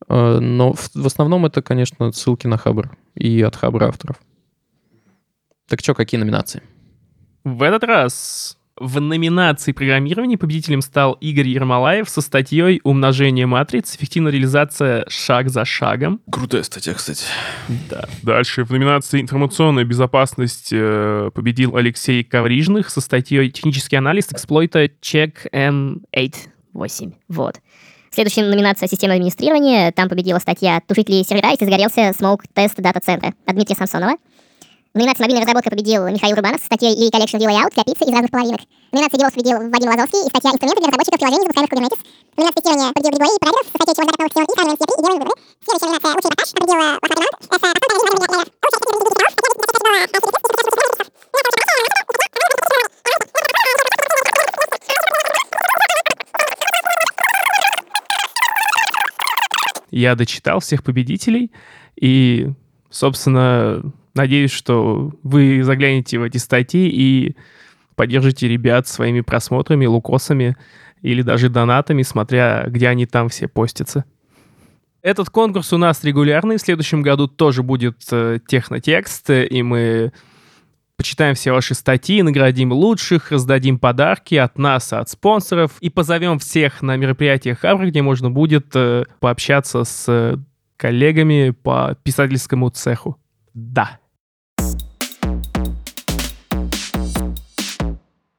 А, 0.08 0.40
Но 0.40 0.72
в, 0.72 0.90
в 0.94 1.06
основном 1.06 1.46
это, 1.46 1.62
конечно, 1.62 2.10
ссылки 2.12 2.46
на 2.46 2.56
Хабр 2.56 2.96
и 3.14 3.42
от 3.42 3.54
Хабра 3.56 3.86
авторов. 3.88 4.20
Так 5.68 5.80
что, 5.80 5.94
какие 5.94 6.18
номинации? 6.18 6.62
В 7.46 7.62
этот 7.62 7.84
раз 7.84 8.58
в 8.74 9.00
номинации 9.00 9.70
программирования 9.70 10.36
победителем 10.36 10.80
стал 10.80 11.12
Игорь 11.20 11.46
Ермолаев 11.46 12.08
со 12.08 12.20
статьей 12.20 12.80
«Умножение 12.82 13.46
матриц. 13.46 13.94
Эффективная 13.94 14.32
реализация 14.32 15.04
шаг 15.08 15.48
за 15.48 15.64
шагом». 15.64 16.20
Крутая 16.28 16.64
статья, 16.64 16.92
кстати. 16.92 17.24
Да. 17.88 18.08
Дальше 18.24 18.64
в 18.64 18.72
номинации 18.72 19.20
«Информационная 19.20 19.84
безопасность» 19.84 20.70
э, 20.72 21.30
победил 21.32 21.76
Алексей 21.76 22.24
Коврижных 22.24 22.90
со 22.90 23.00
статьей 23.00 23.48
«Технический 23.52 23.94
анализ 23.94 24.26
эксплойта 24.32 24.86
Check 24.86 25.48
M8. 25.52 26.34
8. 26.72 27.12
Вот. 27.28 27.60
Следующая 28.10 28.42
номинация 28.42 28.88
«Системное 28.88 29.18
администрирование». 29.18 29.92
Там 29.92 30.08
победила 30.08 30.40
статья 30.40 30.80
«Тушить 30.84 31.08
ли 31.08 31.22
сервера, 31.22 31.50
если 31.50 31.66
загорелся 31.66 32.12
смоук 32.12 32.42
тест 32.52 32.74
дата-центра» 32.78 33.34
от 33.46 33.54
Дмитрия 33.54 33.76
Самсонова. 33.76 34.16
В 34.96 34.98
номинации 34.98 35.24
«Мобильная 35.24 35.44
разработка» 35.44 35.68
победил 35.68 36.08
Михаил 36.08 36.36
Рубанов 36.36 36.58
со 36.58 36.72
статьей 36.72 36.96
«E-Collection 36.96 37.36
View 37.36 37.52
Layout 37.52 37.68
для 37.74 37.84
пиццы 37.84 38.08
из 38.08 38.12
разных 38.16 38.30
половинок». 38.30 38.64
В 38.64 38.94
номинации 38.96 39.20
«DevOps» 39.20 39.36
победил 39.36 39.58
Вадим 39.68 39.92
Лазовский 39.92 40.24
и 40.24 40.30
статья 40.32 40.56
«Инструменты 40.56 40.80
для 40.80 40.88
разработчиков 40.88 41.20
приложений, 41.20 41.44
запускаемых 41.44 41.68
в 41.68 41.76
Kubernetes». 41.76 42.00
В 42.00 42.40
номинации 42.40 42.56
«Тестирование» 42.64 42.96
победил 42.96 43.12
Григорий 43.12 43.36
Параграф 43.36 43.68
со 43.68 43.76
статьей 43.76 43.92
«Чего 43.92 44.08
ждать 44.08 44.16
от 44.16 44.24
новых 44.24 44.32
технологий, 44.32 44.56
сравниваем 44.56 44.80
с 44.80 44.88
и 44.88 44.96
делаем 45.04 45.20
выборы». 45.20 45.36
Следующая 45.68 45.92
номинация 45.92 46.16
«Лучший 46.16 46.32
монтаж» 46.32 46.48
победила 46.56 46.96
Лохматый 46.96 47.20
Иван. 47.20 47.36
Это 47.36 47.60
подход 47.60 47.76
для 47.76 47.92
режима 47.92 48.40
Я 59.92 60.16
дочитал 60.16 60.64
всех 60.64 60.80
победителей 60.80 61.52
и, 62.00 62.48
собственно, 62.88 63.92
надеюсь, 64.16 64.50
что 64.50 65.12
вы 65.22 65.62
заглянете 65.62 66.18
в 66.18 66.22
эти 66.22 66.38
статьи 66.38 66.88
и 66.88 67.36
поддержите 67.94 68.48
ребят 68.48 68.88
своими 68.88 69.20
просмотрами, 69.20 69.86
лукосами 69.86 70.56
или 71.02 71.22
даже 71.22 71.48
донатами, 71.48 72.02
смотря 72.02 72.64
где 72.68 72.88
они 72.88 73.06
там 73.06 73.28
все 73.28 73.48
постятся. 73.48 74.04
Этот 75.02 75.30
конкурс 75.30 75.72
у 75.72 75.78
нас 75.78 76.02
регулярный. 76.02 76.56
В 76.56 76.60
следующем 76.60 77.02
году 77.02 77.28
тоже 77.28 77.62
будет 77.62 78.02
э, 78.10 78.40
технотекст, 78.48 79.30
э, 79.30 79.46
и 79.46 79.62
мы 79.62 80.12
почитаем 80.96 81.34
все 81.34 81.52
ваши 81.52 81.74
статьи, 81.74 82.22
наградим 82.22 82.72
лучших, 82.72 83.30
раздадим 83.30 83.78
подарки 83.78 84.34
от 84.34 84.58
нас, 84.58 84.92
от 84.92 85.08
спонсоров 85.08 85.72
и 85.80 85.90
позовем 85.90 86.38
всех 86.38 86.82
на 86.82 86.96
мероприятие 86.96 87.54
Хабра, 87.54 87.86
где 87.86 88.02
можно 88.02 88.30
будет 88.30 88.74
э, 88.74 89.04
пообщаться 89.20 89.84
с 89.84 90.06
э, 90.08 90.38
коллегами 90.76 91.50
по 91.50 91.96
писательскому 92.02 92.70
цеху. 92.70 93.16
Да. 93.54 93.98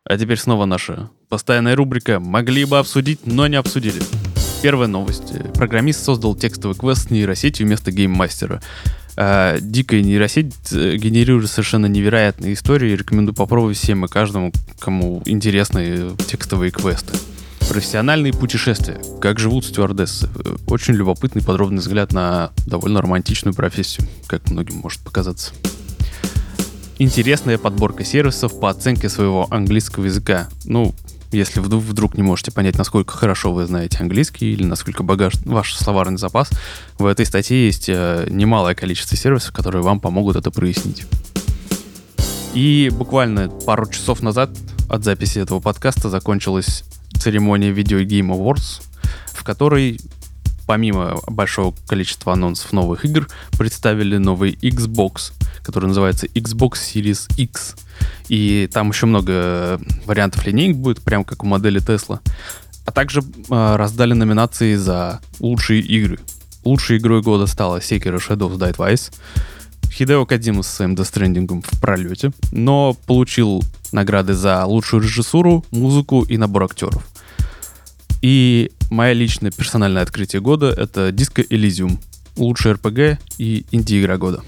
А 0.10 0.18
теперь 0.18 0.38
снова 0.38 0.66
наша 0.66 1.10
постоянная 1.28 1.76
рубрика 1.76 2.22
«Могли 2.22 2.64
бы 2.64 2.80
обсудить, 2.80 3.26
но 3.26 3.48
не 3.48 3.58
обсудили». 3.58 4.02
Первая 4.62 4.88
новость. 4.88 5.34
Программист 5.54 6.04
создал 6.04 6.34
текстовый 6.34 6.78
квест 6.78 7.08
с 7.08 7.12
нейросетью 7.12 7.68
вместо 7.68 7.92
гейммастера. 7.92 8.62
Э, 9.18 9.58
дикая 9.60 10.02
нейросеть 10.02 10.54
э, 10.72 10.96
генерирует 10.96 11.50
совершенно 11.50 11.88
невероятные 11.88 12.54
истории. 12.54 12.96
Рекомендую 12.96 13.36
попробовать 13.36 13.78
всем 13.78 14.06
и 14.06 14.08
каждому, 14.08 14.54
кому 14.80 15.22
интересны 15.26 16.12
текстовые 16.26 16.72
квесты. 16.72 17.14
Профессиональные 17.68 18.32
путешествия. 18.32 19.02
Как 19.20 19.40
живут 19.40 19.66
стюардессы. 19.66 20.30
Очень 20.68 20.94
любопытный 20.94 21.44
подробный 21.44 21.80
взгляд 21.80 22.14
на 22.14 22.52
довольно 22.66 23.02
романтичную 23.02 23.54
профессию, 23.54 24.08
как 24.28 24.50
многим 24.50 24.78
может 24.78 25.02
показаться. 25.02 25.52
Интересная 27.00 27.60
подборка 27.60 28.04
сервисов 28.04 28.60
по 28.60 28.72
оценке 28.72 29.08
своего 29.08 29.46
английского 29.52 30.06
языка. 30.06 30.50
Ну, 30.66 30.96
если 31.32 31.60
вдруг, 31.60 32.18
не 32.18 32.24
можете 32.24 32.52
понять, 32.52 32.76
насколько 32.76 33.16
хорошо 33.16 33.54
вы 33.54 33.68
знаете 33.68 34.00
английский 34.00 34.54
или 34.54 34.64
насколько 34.64 35.04
богат 35.04 35.34
ваш 35.46 35.76
словарный 35.76 36.18
запас, 36.18 36.50
в 36.98 37.06
этой 37.06 37.28
статье 37.28 37.68
есть 37.68 37.88
э, 37.88 38.26
немалое 38.32 38.74
количество 38.74 39.16
сервисов, 39.16 39.54
которые 39.54 39.84
вам 39.84 40.00
помогут 40.00 40.38
это 40.38 40.50
прояснить. 40.50 41.06
И 42.56 42.90
буквально 42.92 43.50
пару 43.50 43.88
часов 43.88 44.24
назад 44.24 44.50
от 44.90 45.04
записи 45.04 45.38
этого 45.38 45.60
подкаста 45.60 46.10
закончилась 46.10 46.84
церемония 47.14 47.72
Video 47.72 48.04
Game 48.04 48.36
Awards, 48.36 48.82
в 49.34 49.44
которой 49.44 50.00
помимо 50.68 51.20
большого 51.28 51.74
количества 51.88 52.34
анонсов 52.34 52.74
новых 52.74 53.06
игр, 53.06 53.28
представили 53.58 54.18
новый 54.18 54.52
Xbox, 54.62 55.32
который 55.64 55.88
называется 55.88 56.28
Xbox 56.28 56.74
Series 56.74 57.34
X. 57.38 57.76
И 58.28 58.70
там 58.72 58.90
еще 58.90 59.06
много 59.06 59.80
вариантов 60.06 60.46
линейок 60.46 60.78
будет, 60.78 61.02
прям 61.02 61.24
как 61.24 61.44
у 61.44 61.48
модели 61.48 61.82
Tesla. 61.82 62.20
А 62.86 62.92
также 62.92 63.22
э, 63.22 63.76
раздали 63.76 64.14
номинации 64.14 64.76
за 64.76 65.22
лучшие 65.40 65.82
игры. 65.82 66.20
Лучшей 66.64 66.98
игрой 66.98 67.22
года 67.22 67.48
стала 67.48 67.80
Sekiro 67.80 68.18
Shadows 68.18 68.58
Die 68.58 68.76
Twice. 68.76 69.14
Хидео 69.90 70.26
Кадзима 70.26 70.64
с 70.64 70.68
своим 70.68 70.94
Death 70.94 71.64
в 71.66 71.82
пролете, 71.82 72.32
но 72.52 72.96
получил 73.08 73.64
награды 73.92 74.34
за 74.34 74.66
лучшую 74.66 75.02
режиссуру, 75.02 75.66
музыку 75.72 76.24
и 76.24 76.38
набор 76.38 76.66
актеров. 76.66 77.08
И 78.22 78.72
мое 78.90 79.14
личное 79.14 79.52
персональное 79.52 80.04
открытие 80.04 80.42
года— 80.42 80.68
это 80.78 81.10
Disco 81.10 81.48
Elysium, 81.48 81.98
лучший 82.36 82.74
RPG 82.74 83.20
и 83.38 83.66
инди-игра 83.72 84.18
года. 84.18 84.44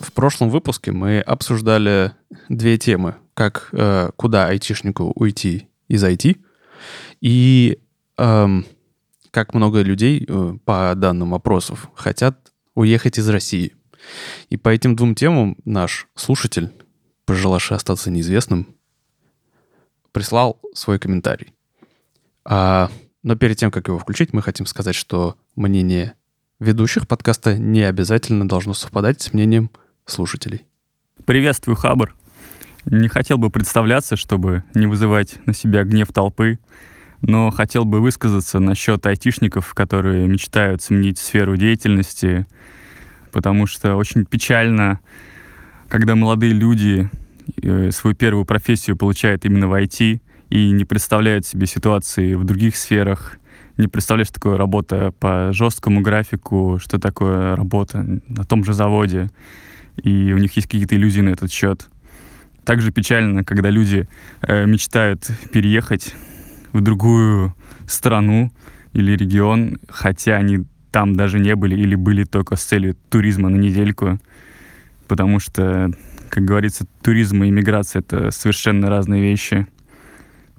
В 0.00 0.12
прошлом 0.12 0.50
выпуске 0.50 0.92
мы 0.92 1.20
обсуждали 1.20 2.12
две 2.48 2.78
темы. 2.78 3.16
Как, 3.34 3.68
э, 3.72 4.10
куда 4.16 4.46
айтишнику 4.48 5.12
уйти 5.14 5.68
из 5.88 6.02
IT 6.02 6.38
и 7.20 7.78
эм, 8.16 8.64
как 9.30 9.52
много 9.52 9.82
людей, 9.82 10.24
э, 10.26 10.56
по 10.64 10.94
данным 10.96 11.34
опросов, 11.34 11.90
хотят 11.94 12.52
уехать 12.74 13.18
из 13.18 13.28
России. 13.28 13.74
И 14.48 14.56
по 14.56 14.70
этим 14.70 14.96
двум 14.96 15.14
темам 15.14 15.56
наш 15.64 16.08
слушатель, 16.14 16.72
пожелавший 17.26 17.76
остаться 17.76 18.10
неизвестным, 18.10 18.74
прислал 20.16 20.58
свой 20.72 20.98
комментарий. 20.98 21.52
А, 22.46 22.90
но 23.22 23.36
перед 23.36 23.58
тем, 23.58 23.70
как 23.70 23.88
его 23.88 23.98
включить, 23.98 24.32
мы 24.32 24.40
хотим 24.40 24.64
сказать, 24.64 24.94
что 24.94 25.36
мнение 25.56 26.14
ведущих 26.58 27.06
подкаста 27.06 27.58
не 27.58 27.82
обязательно 27.82 28.48
должно 28.48 28.72
совпадать 28.72 29.20
с 29.20 29.34
мнением 29.34 29.70
слушателей. 30.06 30.64
Приветствую, 31.26 31.76
Хабр. 31.76 32.14
Не 32.86 33.08
хотел 33.08 33.36
бы 33.36 33.50
представляться, 33.50 34.16
чтобы 34.16 34.64
не 34.74 34.86
вызывать 34.86 35.36
на 35.44 35.52
себя 35.52 35.84
гнев 35.84 36.08
толпы, 36.14 36.60
но 37.20 37.50
хотел 37.50 37.84
бы 37.84 38.00
высказаться 38.00 38.58
насчет 38.58 39.04
айтишников, 39.04 39.74
которые 39.74 40.26
мечтают 40.28 40.80
сменить 40.80 41.18
сферу 41.18 41.58
деятельности, 41.58 42.46
потому 43.32 43.66
что 43.66 43.96
очень 43.96 44.24
печально, 44.24 44.98
когда 45.90 46.14
молодые 46.14 46.54
люди 46.54 47.10
свою 47.90 48.14
первую 48.16 48.44
профессию 48.44 48.96
получают 48.96 49.44
именно 49.44 49.68
в 49.68 49.74
IT 49.74 50.20
и 50.50 50.70
не 50.70 50.84
представляют 50.84 51.46
себе 51.46 51.66
ситуации 51.66 52.34
в 52.34 52.44
других 52.44 52.76
сферах, 52.76 53.38
не 53.76 53.88
представляют, 53.88 54.28
что 54.28 54.40
такое 54.40 54.56
работа 54.56 55.12
по 55.18 55.52
жесткому 55.52 56.00
графику, 56.00 56.78
что 56.82 56.98
такое 56.98 57.56
работа 57.56 58.20
на 58.28 58.44
том 58.44 58.64
же 58.64 58.72
заводе, 58.72 59.30
и 60.02 60.32
у 60.32 60.38
них 60.38 60.54
есть 60.56 60.68
какие-то 60.68 60.96
иллюзии 60.96 61.20
на 61.20 61.30
этот 61.30 61.52
счет. 61.52 61.88
Также 62.64 62.90
печально, 62.90 63.44
когда 63.44 63.70
люди 63.70 64.08
э, 64.42 64.66
мечтают 64.66 65.30
переехать 65.52 66.14
в 66.72 66.80
другую 66.80 67.54
страну 67.86 68.50
или 68.92 69.12
регион, 69.16 69.78
хотя 69.88 70.36
они 70.36 70.64
там 70.90 71.14
даже 71.14 71.38
не 71.38 71.54
были 71.54 71.78
или 71.78 71.94
были 71.94 72.24
только 72.24 72.56
с 72.56 72.64
целью 72.64 72.96
туризма 73.10 73.50
на 73.50 73.56
недельку, 73.56 74.18
потому 75.06 75.38
что, 75.38 75.90
как 76.30 76.44
говорится, 76.44 76.86
туризм 77.02 77.42
и 77.42 77.48
иммиграция— 77.48 78.00
это 78.06 78.30
совершенно 78.30 78.88
разные 78.88 79.22
вещи. 79.22 79.66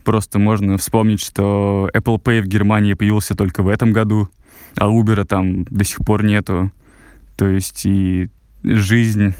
Просто 0.03 0.39
можно 0.39 0.77
вспомнить, 0.77 1.21
что 1.21 1.89
Apple 1.93 2.21
Pay 2.21 2.41
в 2.41 2.47
Германии 2.47 2.93
появился 2.93 3.35
только 3.35 3.61
в 3.63 3.67
этом 3.67 3.91
году, 3.91 4.29
а 4.75 4.87
Uber 4.87 5.25
там 5.25 5.65
до 5.65 5.83
сих 5.83 5.97
пор 5.99 6.23
нету. 6.23 6.71
То 7.35 7.47
есть 7.47 7.85
и 7.85 8.29
жизнь 8.63 9.33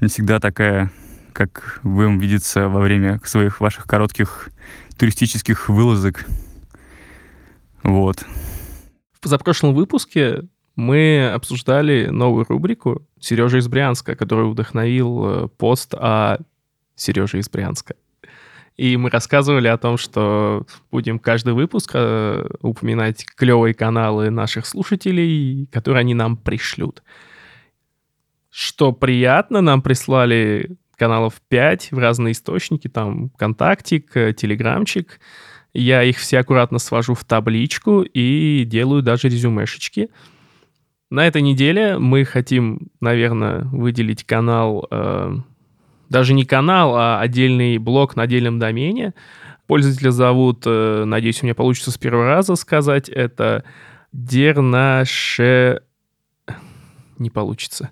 не 0.00 0.08
всегда 0.08 0.40
такая, 0.40 0.90
как 1.32 1.80
вам 1.82 2.18
видится 2.18 2.68
во 2.68 2.80
время 2.80 3.20
своих 3.24 3.60
ваших 3.60 3.86
коротких 3.86 4.50
туристических 4.98 5.68
вылазок. 5.68 6.26
Вот. 7.82 8.24
В 9.12 9.20
позапрошлом 9.20 9.74
выпуске 9.74 10.42
мы 10.80 11.30
обсуждали 11.30 12.06
новую 12.06 12.46
рубрику 12.48 13.06
Сережа 13.20 13.58
из 13.58 13.68
Брянска, 13.68 14.16
который 14.16 14.48
вдохновил 14.50 15.24
э, 15.26 15.48
пост 15.48 15.94
о 15.94 16.38
Сереже 16.96 17.38
из 17.38 17.48
Брянска. 17.48 17.94
И 18.76 18.96
мы 18.96 19.10
рассказывали 19.10 19.68
о 19.68 19.76
том, 19.76 19.98
что 19.98 20.66
будем 20.90 21.18
каждый 21.18 21.52
выпуск 21.52 21.90
э, 21.94 22.48
упоминать 22.62 23.26
клевые 23.36 23.74
каналы 23.74 24.30
наших 24.30 24.64
слушателей, 24.64 25.66
которые 25.70 26.00
они 26.00 26.14
нам 26.14 26.38
пришлют. 26.38 27.02
Что 28.48 28.92
приятно, 28.92 29.60
нам 29.60 29.82
прислали 29.82 30.76
каналов 30.96 31.42
5 31.48 31.92
в 31.92 31.98
разные 31.98 32.32
источники, 32.32 32.88
там 32.88 33.28
ВКонтактик, 33.30 34.16
э, 34.16 34.32
Телеграмчик. 34.32 35.20
Я 35.74 36.02
их 36.02 36.16
все 36.16 36.38
аккуратно 36.38 36.78
свожу 36.78 37.14
в 37.14 37.24
табличку 37.24 38.00
и 38.00 38.64
делаю 38.64 39.02
даже 39.02 39.28
резюмешечки. 39.28 40.08
На 41.10 41.26
этой 41.26 41.42
неделе 41.42 41.98
мы 41.98 42.24
хотим, 42.24 42.88
наверное, 43.00 43.64
выделить 43.64 44.24
канал, 44.24 44.86
э, 44.90 45.34
даже 46.08 46.32
не 46.34 46.44
канал, 46.44 46.94
а 46.96 47.20
отдельный 47.20 47.78
блок 47.78 48.14
на 48.14 48.22
отдельном 48.22 48.60
домене. 48.60 49.14
Пользователя 49.66 50.12
зовут, 50.12 50.62
э, 50.66 51.02
надеюсь, 51.04 51.42
у 51.42 51.46
меня 51.46 51.56
получится 51.56 51.90
с 51.90 51.98
первого 51.98 52.26
раза 52.26 52.54
сказать, 52.54 53.08
это 53.08 53.64
Дернаше... 54.12 55.82
Не 57.18 57.30
получится. 57.30 57.90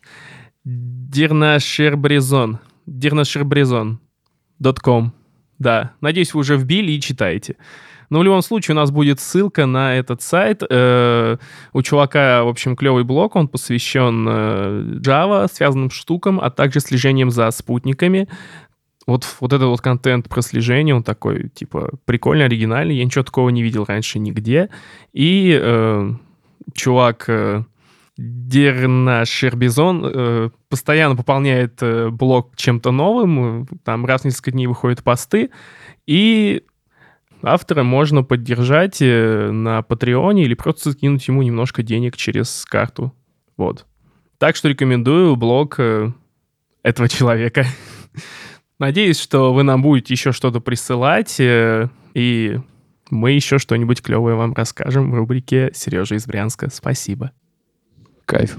Дернашербрезон. 0.65 2.61
Дернашербрезон.com. 2.87 5.13
Да, 5.59 5.93
надеюсь, 6.01 6.35
вы 6.35 6.41
уже 6.41 6.57
вбили 6.57 6.93
и 6.93 7.01
читаете. 7.01 7.57
Но 8.11 8.21
в 8.21 8.23
любом 8.23 8.43
случае 8.43 8.75
у 8.75 8.77
нас 8.77 8.91
будет 8.91 9.21
ссылка 9.21 9.67
на 9.67 9.97
этот 9.97 10.23
сайт. 10.23 10.63
Э, 10.69 11.37
у 11.73 11.83
чувака, 11.83 12.45
в 12.45 12.49
общем, 12.49 12.77
клевый 12.77 13.05
блог, 13.05 13.37
он 13.37 13.49
посвящен 13.49 14.27
э, 14.29 14.83
Java, 15.01 15.49
связанным 15.53 15.91
штукам, 15.91 16.41
а 16.41 16.51
также 16.51 16.81
слежением 16.81 17.31
за 17.31 17.51
спутниками. 17.51 18.29
Вот, 19.07 19.27
вот 19.41 19.53
этот 19.53 19.69
вот 19.69 19.81
контент 19.81 20.29
про 20.29 20.43
слежение, 20.43 20.95
он 20.95 21.03
такой, 21.03 21.49
типа, 21.49 21.91
прикольный, 22.05 22.45
оригинальный. 22.45 22.97
Я 22.97 23.05
ничего 23.05 23.25
такого 23.25 23.49
не 23.51 23.63
видел 23.63 23.85
раньше 23.87 24.19
нигде. 24.19 24.71
И 25.13 25.59
э, 25.61 26.13
чувак... 26.75 27.25
Э, 27.29 27.65
Дерна 28.19 29.25
Шербизон 29.25 30.05
э, 30.05 30.51
постоянно 30.69 31.15
пополняет 31.15 31.81
э, 31.83 32.09
блог 32.09 32.57
чем-то 32.57 32.91
новым, 32.91 33.69
там 33.85 34.05
раз 34.07 34.23
в 34.23 34.25
несколько 34.25 34.51
дней 34.51 34.67
выходят 34.67 35.05
посты, 35.05 35.51
и 36.05 36.65
автора 37.43 37.83
можно 37.83 38.23
поддержать 38.23 38.99
э, 39.01 39.51
на 39.51 39.83
Патреоне 39.83 40.45
или 40.45 40.55
просто 40.55 40.93
скинуть 40.93 41.27
ему 41.29 41.43
немножко 41.43 41.83
денег 41.83 42.17
через 42.17 42.65
карту. 42.65 43.13
Вот. 43.57 43.87
Так 44.39 44.57
что 44.57 44.69
рекомендую 44.69 45.37
блог 45.37 45.77
э, 45.79 46.13
этого 46.83 47.09
человека. 47.09 47.67
Надеюсь, 48.79 49.21
что 49.21 49.53
вы 49.53 49.65
нам 49.65 49.83
будете 49.83 50.15
еще 50.15 50.33
что-то 50.33 50.61
присылать, 50.61 51.41
э, 51.41 51.89
и 52.15 52.61
мы 53.11 53.33
еще 53.33 53.59
что-нибудь 53.59 54.03
клевое 54.03 54.37
вам 54.37 54.55
расскажем 54.55 55.11
в 55.11 55.15
рубрике 55.15 55.71
«Сережа 55.75 56.15
из 56.15 56.27
Брянска». 56.27 56.71
Спасибо. 56.71 57.33
Кайф. 58.25 58.59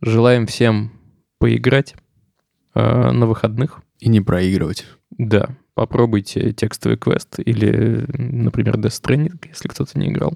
Желаем 0.00 0.46
всем 0.46 0.92
поиграть 1.38 1.94
э, 2.74 3.10
на 3.10 3.26
выходных. 3.26 3.80
И 3.98 4.08
не 4.08 4.20
проигрывать. 4.20 4.86
Да, 5.10 5.50
попробуйте 5.74 6.52
текстовый 6.52 6.98
квест 6.98 7.38
или, 7.38 8.04
например, 8.08 8.76
Death 8.76 9.00
Stranding, 9.02 9.48
если 9.48 9.68
кто-то 9.68 9.98
не 9.98 10.08
играл. 10.08 10.34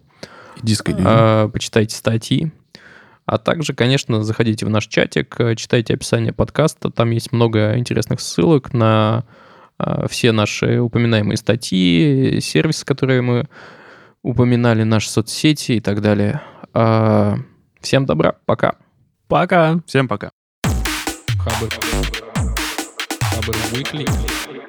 Диско 0.62 0.94
А, 1.04 1.48
почитайте 1.48 1.96
статьи. 1.96 2.52
А 3.26 3.38
также, 3.38 3.74
конечно, 3.74 4.22
заходите 4.24 4.66
в 4.66 4.70
наш 4.70 4.87
чатик, 4.87 5.38
э, 5.38 5.54
читайте 5.54 5.94
описание 5.94 6.33
подкаста. 6.33 6.90
Там 6.90 7.11
есть 7.11 7.33
много 7.33 7.76
интересных 7.78 8.20
ссылок 8.20 8.72
на 8.72 9.24
а, 9.78 10.09
все 10.09 10.33
наши 10.33 10.80
упоминаемые 10.80 11.37
статьи, 11.37 12.40
сервисы, 12.40 12.85
которые 12.85 13.22
мы 13.22 13.48
упоминали, 14.22 14.83
наши 14.83 15.09
соцсети 15.09 15.72
и 15.72 15.80
так 15.80 16.00
далее. 16.00 16.42
А, 16.74 17.37
Всем 17.80 18.04
добра, 18.04 18.35
пока. 18.44 18.74
Пока! 19.26 19.80
Всем 19.87 20.06
пока. 20.06 20.30
Хабр. 21.38 21.70
Хабр 23.22 23.54
Weekly. 23.72 24.59